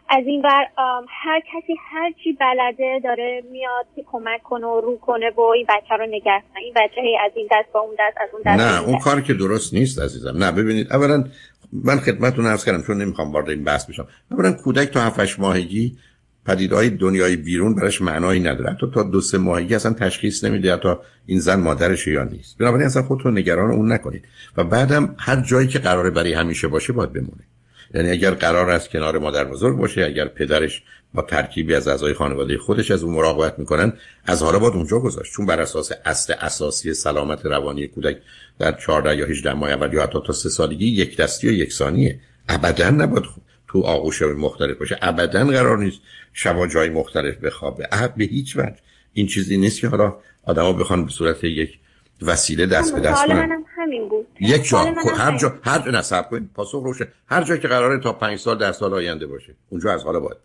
از 0.09 0.27
این 0.27 0.43
بر 0.43 0.67
هر 1.09 1.41
کسی 1.41 1.75
هر 1.91 2.13
چی 2.25 2.33
بلده 2.33 3.01
داره 3.05 3.43
میاد 3.51 3.87
که 3.97 4.05
کمک 4.13 4.43
کنه 4.43 4.67
و 4.67 4.81
رو 4.81 4.99
کنه 4.99 5.31
و 5.31 5.41
این 5.41 5.67
بچه 5.69 5.95
رو 5.99 6.07
نگه 6.07 6.43
این 6.57 6.75
بچه 6.77 7.01
از 7.25 7.33
این 7.37 7.49
دست 7.51 7.73
با 7.73 7.81
اون 7.81 7.95
دست 7.99 8.17
از 8.21 8.29
اون 8.33 8.43
دست 8.47 8.61
نه 8.61 8.89
اون 8.89 8.99
کار 8.99 9.21
که 9.21 9.35
درست 9.35 9.75
نیست 9.75 10.03
عزیزم. 10.03 10.45
نه 10.45 10.53
ببینید 10.53 10.93
اولا 10.93 11.25
من 11.73 11.97
خدمتتون 11.97 12.47
عرض 12.47 12.65
کردم 12.65 12.83
چون 12.87 13.03
نمی‌خوام 13.03 13.33
وارد 13.33 13.51
این 13.51 13.65
بحث 13.65 13.91
بشم. 13.91 14.07
اولا 14.31 14.53
کودک 14.53 14.89
تا 14.89 15.01
7 15.01 15.41
ماهگی 15.41 15.97
پدیدهای 16.47 16.91
دنیای 16.91 17.37
بیرون 17.37 17.75
براش 17.75 18.03
معنایی 18.03 18.41
نداره. 18.41 18.71
حتی 18.71 18.87
تا 18.95 19.03
دو 19.03 19.21
سه 19.21 19.39
ماهگی 19.39 19.75
اصلا 19.75 19.93
تشخیص 19.93 20.45
نمیده 20.45 20.77
تا 20.77 21.01
این 21.27 21.41
زن 21.41 21.61
مادرش 21.61 22.07
یا 22.07 22.25
نیست. 22.25 22.59
بنابراین 22.59 22.87
اصلا 22.87 23.03
خودتون 23.03 23.39
نگران 23.39 23.71
اون 23.71 23.93
نکنید. 23.93 24.25
و 24.57 24.65
بعدم 24.65 25.15
هر 25.19 25.41
جایی 25.41 25.69
که 25.69 25.79
قراره 25.79 26.11
برای 26.11 26.33
همیشه 26.33 26.69
باشه 26.69 26.93
باید 26.93 27.13
بمونه. 27.13 27.45
یعنی 27.95 28.11
اگر 28.11 28.31
قرار 28.31 28.71
است 28.71 28.91
کنار 28.91 29.19
مادر 29.19 29.45
بزرگ 29.45 29.77
باشه 29.77 30.05
اگر 30.05 30.29
پدرش 30.29 30.83
با 31.15 31.23
ترکیبی 31.23 31.75
از 31.75 31.89
اعضای 31.89 32.15
خانواده 32.15 32.59
خودش 32.59 32.91
از 32.91 33.03
اون 33.03 33.15
مراقبت 33.15 33.59
می‌کنن 33.59 33.93
از 34.25 34.43
حالا 34.43 34.59
باید 34.59 34.75
اونجا 34.75 34.99
گذاشت. 34.99 35.33
چون 35.33 35.47
بر 35.47 35.61
اساس 35.61 35.93
اصل 36.05 36.35
اساسی 36.41 36.95
سلامت 36.95 37.47
روانی 37.47 37.87
کودک 37.87 38.17
در 38.59 38.73
14 38.73 39.17
یا 39.17 39.27
18 39.27 39.55
ماه 39.55 39.71
اول 39.71 39.93
یا 39.93 40.03
حتی 40.03 40.19
تا 40.27 40.33
سه 40.33 40.49
سالگی 40.49 40.87
یک 40.87 41.17
دستی 41.17 41.49
و 41.49 41.53
یکسانیه 41.53 42.21
ابدا 42.49 42.91
نباید 42.91 43.25
تو 43.75 43.83
آغوش 43.83 44.23
مختلف 44.23 44.79
باشه. 44.79 44.99
ابدا 45.03 45.45
قرار 45.45 45.79
نیست 45.79 46.01
شبا 46.33 46.67
جای 46.67 46.89
مختلف 46.89 47.37
بخوابه. 47.37 47.89
به 48.17 48.25
هیچ 48.25 48.57
وجه. 48.57 48.77
این 49.13 49.27
چیزی 49.27 49.57
نیست 49.57 49.81
که 49.81 49.89
حالا 49.89 50.17
آدما 50.45 50.73
بخوان 50.73 51.05
به 51.05 51.11
صورت 51.11 51.45
یک 51.45 51.79
وسیله 52.23 52.67
دست 52.67 52.95
به 52.95 53.01
دست 53.01 53.27
کنن. 53.27 53.65
همین 53.77 54.09
بود. 54.09 54.27
یک 54.41 54.69
جا. 54.69 54.79
هر 55.17 55.39
جا. 55.39 55.55
هر 55.63 55.79
جا. 55.79 55.91
نصب 55.91 56.31
کنید. 56.31 56.51
پاسخ 56.55 56.83
روشه 56.85 57.09
هر 57.27 57.43
جا 57.43 57.57
که 57.57 57.69
قراره 57.69 58.01
تا 58.01 58.13
پنج 58.13 58.39
سال 58.39 58.59
در 58.59 58.73
سال 58.73 58.95
آینده 58.95 59.27
باشه. 59.27 59.55
اونجا 59.69 59.93
از 59.93 60.05
حالا 60.05 60.21
باید 60.21 60.37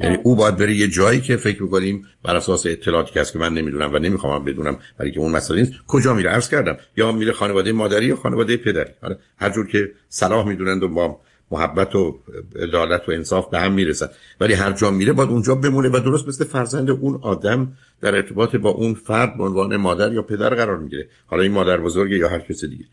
یعنی 0.00 0.18
او 0.22 0.36
باید 0.36 0.56
بره 0.56 0.74
یه 0.74 0.88
جایی 0.88 1.20
که 1.20 1.36
فکر 1.36 1.62
می‌کنیم 1.62 2.06
بر 2.22 2.36
اساس 2.36 2.66
اطلاعاتی 2.66 3.12
که 3.12 3.20
هست 3.20 3.32
که 3.32 3.38
من 3.38 3.54
نمی‌دونم 3.54 3.94
و 3.94 3.98
نمی‌خوام 3.98 4.44
بدونم 4.44 4.78
برای 4.98 5.12
که 5.12 5.20
اون 5.20 5.32
مسئله 5.32 5.60
نیست 5.60 5.72
کجا 5.86 6.14
میره؟ 6.14 6.30
عرض 6.30 6.48
کردم. 6.48 6.76
یا 6.96 7.12
میره 7.12 7.32
خانواده 7.32 7.72
مادری 7.72 8.06
یا 8.06 8.16
خانواده 8.16 8.56
پدری 8.56 8.90
آره 9.02 9.18
هر 9.38 9.50
جور 9.50 9.66
که 9.66 9.92
صلاح 10.08 10.48
می‌دونند 10.48 10.82
و 10.82 10.88
با 10.88 11.20
محبت 11.50 11.94
و 11.94 12.20
عدالت 12.56 13.08
و 13.08 13.12
انصاف 13.12 13.50
به 13.50 13.58
هم 13.58 13.72
می‌رسن 13.72 14.08
ولی 14.40 14.54
هر 14.54 14.72
جا 14.72 14.90
میره 14.90 15.12
باید 15.12 15.30
اونجا 15.30 15.54
بمونه 15.54 15.88
و 15.88 16.00
درست 16.00 16.28
مثل 16.28 16.44
فرزند 16.44 16.90
اون 16.90 17.18
آدم 17.22 17.72
در 18.00 18.14
ارتباط 18.14 18.56
با 18.56 18.70
اون 18.70 18.94
فرد 18.94 19.36
به 19.36 19.44
عنوان 19.44 19.76
مادر 19.76 20.12
یا 20.12 20.22
پدر 20.22 20.54
قرار 20.54 20.78
می‌گیره. 20.78 21.08
حالا 21.26 21.42
این 21.42 21.52
مادر 21.52 21.76
بزرگ 21.76 22.10
یا 22.10 22.28
هر 22.28 22.38
کس 22.38 22.64
دیگه. 22.64 22.84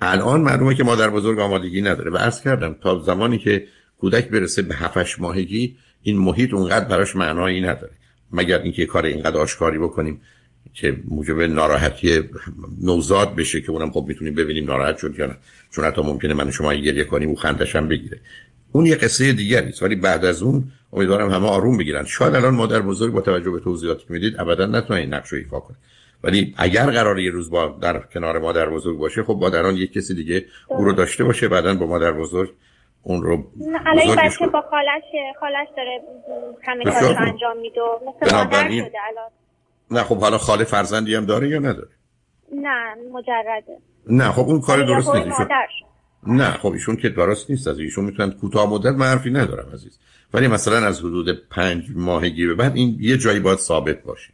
الان 0.00 0.40
معلومه 0.40 0.74
که 0.74 0.84
مادر 0.84 1.10
بزرگ 1.10 1.38
آمادگی 1.38 1.82
نداره. 1.82 2.10
و 2.10 2.16
عرض 2.16 2.40
کردم 2.40 2.76
تا 2.82 2.98
زمانی 2.98 3.38
که 3.38 3.66
کودک 4.00 4.28
برسه 4.28 4.62
به 4.62 4.74
7 4.74 5.20
ماهگی 5.20 5.76
این 6.02 6.18
محیط 6.18 6.54
اونقدر 6.54 6.84
براش 6.84 7.16
معنایی 7.16 7.60
نداره. 7.60 7.92
مگر 8.32 8.62
اینکه 8.62 8.86
کار 8.86 9.04
اینقدر 9.04 9.36
آشکاری 9.36 9.78
بکنیم 9.78 10.20
که 10.74 10.96
موجب 11.08 11.40
ناراحتی 11.40 12.20
نوزاد 12.82 13.34
بشه 13.34 13.60
که 13.60 13.70
اونم 13.70 13.90
خب 13.90 14.04
می‌تونیم 14.08 14.34
ببینیم 14.34 14.64
ناراحت 14.64 14.98
شد 14.98 15.14
یا 15.18 15.26
نه. 15.26 15.36
چون 15.70 15.84
حتی 15.84 16.02
ممکنه 16.02 16.34
من 16.34 16.50
شما 16.50 16.74
گریه 16.74 17.04
کنیم 17.04 17.30
و 17.30 17.34
خندش 17.34 17.76
هم 17.76 17.88
بگیره. 17.88 18.20
اون 18.72 18.86
یه 18.86 18.94
قصه 18.94 19.32
دیگری 19.32 19.68
است. 19.68 19.82
ولی 19.82 19.94
بعد 19.94 20.24
از 20.24 20.42
اون 20.42 20.72
امیدوارم 20.92 21.30
همه 21.30 21.46
آروم 21.46 21.78
بگیرن. 21.78 22.04
شاید 22.04 22.34
الان 22.34 22.54
مادر 22.54 22.80
بزرگ 22.80 23.12
با 23.12 23.20
توجه 23.20 23.50
به 23.50 23.60
توضیحاتی 23.60 24.00
که 24.06 24.12
می‌دید 24.12 24.40
ابدا 24.40 24.66
نتونه 24.66 25.00
این 25.00 25.14
نقش 25.14 25.28
رو 25.28 25.38
ایفا 25.38 25.60
کنه. 25.60 25.76
ولی 26.24 26.54
اگر 26.56 26.90
قرار 26.90 27.18
یه 27.18 27.30
روز 27.30 27.50
با 27.50 27.78
در 27.80 27.98
کنار 28.14 28.38
مادر 28.38 28.70
بزرگ 28.70 28.98
باشه 28.98 29.22
خب 29.22 29.34
با 29.34 29.50
دران 29.50 29.76
یک 29.76 29.92
کسی 29.92 30.14
دیگه 30.14 30.44
او 30.68 30.84
رو 30.84 30.92
داشته 30.92 31.24
باشه 31.24 31.48
بعدا 31.48 31.74
با 31.74 31.86
مادر 31.86 32.12
بزرگ 32.12 32.50
اون 33.02 33.22
رو 33.22 33.44
الان 33.86 34.16
بچه 34.16 34.46
با 34.46 34.64
خالش 34.70 35.02
خالش 35.40 35.68
داره 35.76 36.00
همه 36.62 36.84
کارش 36.84 37.16
انجام 37.18 37.56
میده 37.60 37.80
مثل 38.06 38.36
مادر 38.36 38.70
شده 38.70 38.98
الان. 39.08 39.30
نه 39.90 40.02
خب 40.02 40.20
حالا 40.20 40.38
خاله 40.38 40.64
فرزندی 40.64 41.14
هم 41.14 41.24
داره 41.24 41.48
یا 41.48 41.58
نداره؟ 41.58 41.88
نه 42.52 42.94
مجرده. 43.12 43.78
نه 44.06 44.32
خب 44.32 44.48
اون 44.48 44.60
کار 44.60 44.82
درست 44.82 45.14
نیست. 45.14 45.40
نه 46.26 46.50
خب 46.50 46.72
ایشون 46.72 46.96
که 46.96 47.08
درست 47.08 47.50
نیست 47.50 47.68
از 47.68 47.78
ایشون. 47.78 48.04
می‌تونن 48.04 48.30
کوتاه 48.30 48.70
مدت 48.70 48.94
من 48.94 49.06
حرفی 49.06 49.30
ندارم 49.30 49.72
عزیز. 49.74 49.98
ولی 50.34 50.48
مثلا 50.48 50.86
از 50.86 51.00
حدود 51.00 51.48
پنج 51.50 51.84
ماهگی 51.94 52.46
به 52.46 52.54
بعد 52.54 52.76
این 52.76 52.96
یه 53.00 53.18
جایی 53.18 53.40
باید 53.40 53.58
ثابت 53.58 54.02
باشه. 54.02 54.32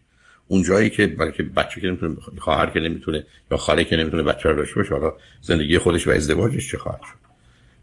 اون 0.48 0.62
جایی 0.62 0.90
که 0.90 1.06
بلکه 1.06 1.42
بچه 1.42 1.80
که 1.80 1.86
نمی‌تونه 1.86 2.16
خواهر 2.38 2.70
که 2.70 2.80
نمی‌تونه 2.80 3.26
یا 3.50 3.56
خاله 3.56 3.84
که 3.84 3.96
نمی‌تونه 3.96 4.22
بچه 4.22 4.48
رو 4.48 4.56
داشته 4.56 4.74
باشه 4.74 4.94
حالا 4.94 5.12
زندگی 5.40 5.78
خودش 5.78 6.08
و 6.08 6.10
ازدواجش 6.10 6.70
چه 6.70 6.78
خواهد 6.78 7.00
شد؟ 7.02 7.23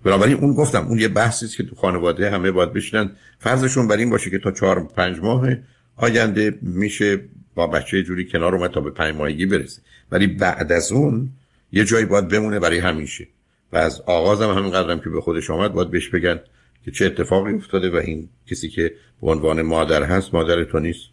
بنابراین 0.03 0.37
اون 0.37 0.53
گفتم 0.53 0.87
اون 0.87 0.99
یه 0.99 1.07
بحثی 1.07 1.45
است 1.45 1.57
که 1.57 1.63
تو 1.63 1.75
خانواده 1.75 2.31
همه 2.31 2.51
باید 2.51 2.73
بشینن. 2.73 3.11
فرضشون 3.39 3.87
بر 3.87 3.97
این 3.97 4.09
باشه 4.09 4.29
که 4.29 4.39
تا 4.39 4.51
چهار 4.51 4.83
پنج 4.83 5.19
ماه 5.19 5.47
آینده 5.95 6.57
میشه 6.61 7.19
با 7.55 7.67
بچه 7.67 8.03
جوری 8.03 8.27
کنار 8.27 8.55
اومد 8.55 8.71
تا 8.71 8.81
به 8.81 8.91
پنج 8.91 9.15
ماهگی 9.15 9.45
برسه. 9.45 9.81
ولی 10.11 10.27
بعد 10.27 10.71
از 10.71 10.91
اون 10.91 11.29
یه 11.71 11.85
جایی 11.85 12.05
باید 12.05 12.27
بمونه 12.27 12.59
برای 12.59 12.79
همیشه. 12.79 13.27
و 13.73 13.77
از 13.77 14.01
آغازم 14.01 14.49
هم 14.49 14.57
همین 14.57 14.71
قدرم 14.71 14.99
که 14.99 15.09
به 15.09 15.21
خودش 15.21 15.49
آمد 15.49 15.73
باید 15.73 15.91
بهش 15.91 16.09
بگن 16.09 16.39
که 16.85 16.91
چه 16.91 17.05
اتفاقی 17.05 17.53
افتاده 17.53 17.89
و 17.89 17.95
این 17.95 18.29
کسی 18.47 18.69
که 18.69 18.93
به 19.21 19.31
عنوان 19.31 19.61
مادر 19.61 20.03
هست 20.03 20.33
مادر 20.33 20.63
تو 20.63 20.79
نیست. 20.79 21.05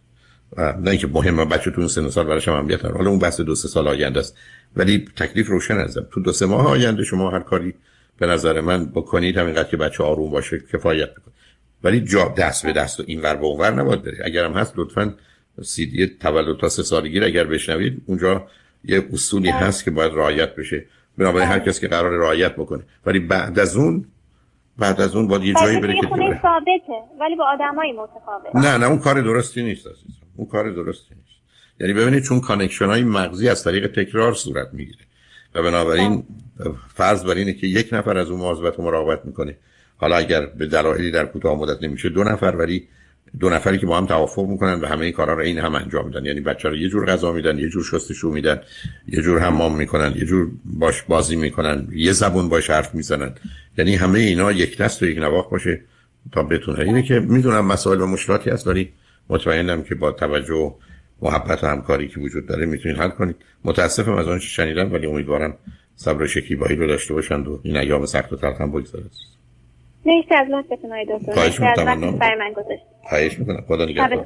نه 0.57 0.91
اینکه 0.91 1.07
مهمه 1.07 1.45
بچه‌تون 1.45 1.89
سن 1.89 2.09
سال 2.09 2.27
براش 2.27 2.49
داره 2.49 2.97
حالا 2.97 3.11
اون 3.11 3.19
بحث 3.19 3.41
دو 3.41 3.55
سه 3.55 3.69
سال 3.69 3.89
آینده 3.89 4.21
است. 4.21 4.37
ولی 4.77 5.05
تکلیف 5.17 5.49
روشن 5.49 5.79
ازم. 5.79 6.07
تو 6.13 6.21
دو 6.21 6.33
سه 6.33 6.47
ماه 6.47 6.67
آینده 6.67 7.05
شما 7.05 7.31
هر 7.31 7.41
کاری 7.41 7.75
به 8.19 8.27
نظر 8.27 8.61
من 8.61 8.87
بکنید 8.87 9.39
همینقدر 9.39 9.69
که 9.69 9.77
بچه 9.77 10.05
آروم 10.05 10.31
باشه 10.31 10.59
کفایت 10.73 11.09
می‌کنه 11.09 11.35
ولی 11.83 12.01
جا 12.01 12.35
دست 12.37 12.67
به 12.67 12.73
دست 12.73 13.01
و 13.01 13.03
این 13.07 13.21
ور 13.23 13.37
به 13.37 13.45
اون 13.45 13.61
ور 13.61 13.71
نباید 13.71 14.03
بره 14.03 14.19
اگرم 14.25 14.53
هست 14.53 14.73
لطفاً 14.77 15.15
سیدی 15.63 16.07
تولد 16.07 16.57
تا 16.61 16.69
سه 16.69 16.83
سالگی 16.83 17.21
اگر 17.21 17.45
بشنوید 17.45 18.03
اونجا 18.07 18.47
یه 18.85 19.05
اصولی 19.13 19.51
هست 19.51 19.85
که 19.85 19.91
باید 19.91 20.13
رعایت 20.15 20.55
بشه. 20.55 20.85
بنابراین 21.19 21.49
هر 21.49 21.59
کس 21.59 21.81
که 21.81 21.89
قرار 21.89 22.11
رعایت 22.11 22.57
بکنه. 22.57 22.83
ولی 23.07 23.19
بعد 23.19 23.59
از 23.59 23.77
اون 23.77 24.05
بعد 24.79 25.01
از 25.01 25.17
اون 25.17 25.29
باید 25.29 25.43
یه 25.43 25.55
جایی 25.55 25.81
بره 25.81 25.95
که 25.95 26.07
ثابته 26.43 26.93
ولی 27.21 27.37
با 27.37 27.45
آدمای 27.45 27.93
متفاوت. 27.93 28.57
نه 28.57 28.79
نه 28.79 28.87
اون 28.87 28.99
کار 28.99 29.21
درستی 29.21 29.63
نیست 29.63 29.87
عزیزم. 29.87 30.27
اون 30.37 30.49
کار 30.49 30.71
درستی 30.71 31.15
نیست. 31.15 31.29
یعنی 31.81 31.93
ببینید 31.93 32.23
چون 32.23 32.41
connection 32.41 32.87
های 32.87 33.05
مغزی 33.05 33.49
از 33.49 33.65
طریق 33.65 33.87
تکرار 33.87 34.35
صورت 34.35 34.69
می‌گیره. 34.73 35.05
و 35.55 35.63
بنابراین 35.63 36.25
فرض 36.95 37.25
بر 37.25 37.35
اینه 37.35 37.53
که 37.53 37.67
یک 37.67 37.89
نفر 37.93 38.19
از 38.19 38.31
اون 38.31 38.41
مواظبت 38.41 38.79
و 38.79 38.83
مراقبت 38.83 39.25
می‌کنه. 39.25 39.57
حالا 39.97 40.17
اگر 40.17 40.47
به 40.47 40.67
دلایلی 40.67 41.11
در 41.11 41.27
کوتاه 41.27 41.59
مدت 41.59 41.83
نمیشه 41.83 42.09
دو 42.09 42.25
نفر 42.25 42.55
ولی 42.59 42.89
دو 43.41 43.51
نفری 43.51 43.79
که 43.79 43.87
با 43.87 43.97
هم 43.97 44.07
توافق 44.07 44.47
می‌کنن 44.47 44.81
و 44.81 44.87
همه 44.87 45.05
این 45.05 45.13
کارا 45.13 45.35
رو 45.35 45.41
این 45.41 45.59
هم 45.59 45.75
انجام 45.75 46.07
میدن. 46.07 46.25
یعنی 46.25 46.41
بچه 46.41 46.69
رو 46.69 46.77
یه 46.77 46.89
جور 46.89 47.07
غذا 47.07 47.33
میدن 47.33 47.59
یه 47.59 47.69
جور 47.69 47.85
شستشو 47.85 48.31
میدن 48.31 48.61
یه 49.09 49.23
جور 49.23 49.39
حمام 49.39 49.77
می‌کنن 49.77 50.13
یه 50.17 50.25
جور 50.25 50.51
باش 50.65 51.03
بازی 51.03 51.37
می‌کنن 51.37 51.89
یه 51.93 52.13
زبون 52.13 52.49
باش 52.49 52.71
حرف 52.71 52.95
می‌زنن. 52.95 53.35
یعنی 53.79 53.95
همه 53.95 54.19
اینا 54.19 54.53
یک 54.53 54.79
دست 54.79 55.03
و 55.03 55.07
یک 55.07 55.19
نواخت 55.19 55.51
باشه 55.51 55.81
تا 56.33 56.43
بتونه. 56.43 56.81
اینه 56.81 57.03
که 57.03 57.21
می‌دونم 57.21 57.67
مسائل 57.67 58.01
و 58.01 58.07
مشکلاتی 58.07 58.51
هست 58.51 58.67
ولی 58.67 58.93
مطمئنم 59.29 59.83
که 59.83 59.95
با 59.95 60.13
توجه 60.13 60.75
محبت 61.23 61.65
و 61.65 61.67
همکاری 61.67 62.09
که 62.09 62.21
وجود 62.21 62.47
داره 62.47 62.67
می‌تونید 62.67 62.99
حل 62.99 63.09
کنید. 63.09 63.37
متاسفم 63.65 64.13
از 64.13 64.29
آنچه 64.29 64.47
شنیدم 64.47 64.93
ولی 64.93 65.07
امیدوارم 65.07 65.55
صبر 65.97 66.23
و 66.23 66.27
شکیبایی 66.27 66.77
رو 66.77 66.87
داشته 66.87 67.15
باشند 67.15 67.49
و 67.49 67.61
این 67.63 67.77
ایام 67.77 68.07
سخت 68.07 68.33
و 68.33 68.37
تلخ 68.37 68.61
هم 68.61 68.71
بگذاره 68.71 69.05
مرسی 70.07 70.35
از 70.35 70.47
لطفتون 70.51 70.91
آقای 70.91 71.07
دکتر. 71.19 71.33
خواهش 73.09 73.39
می‌کنم 73.39 73.61
خدا 73.69 73.85
نگهدار. 73.85 74.25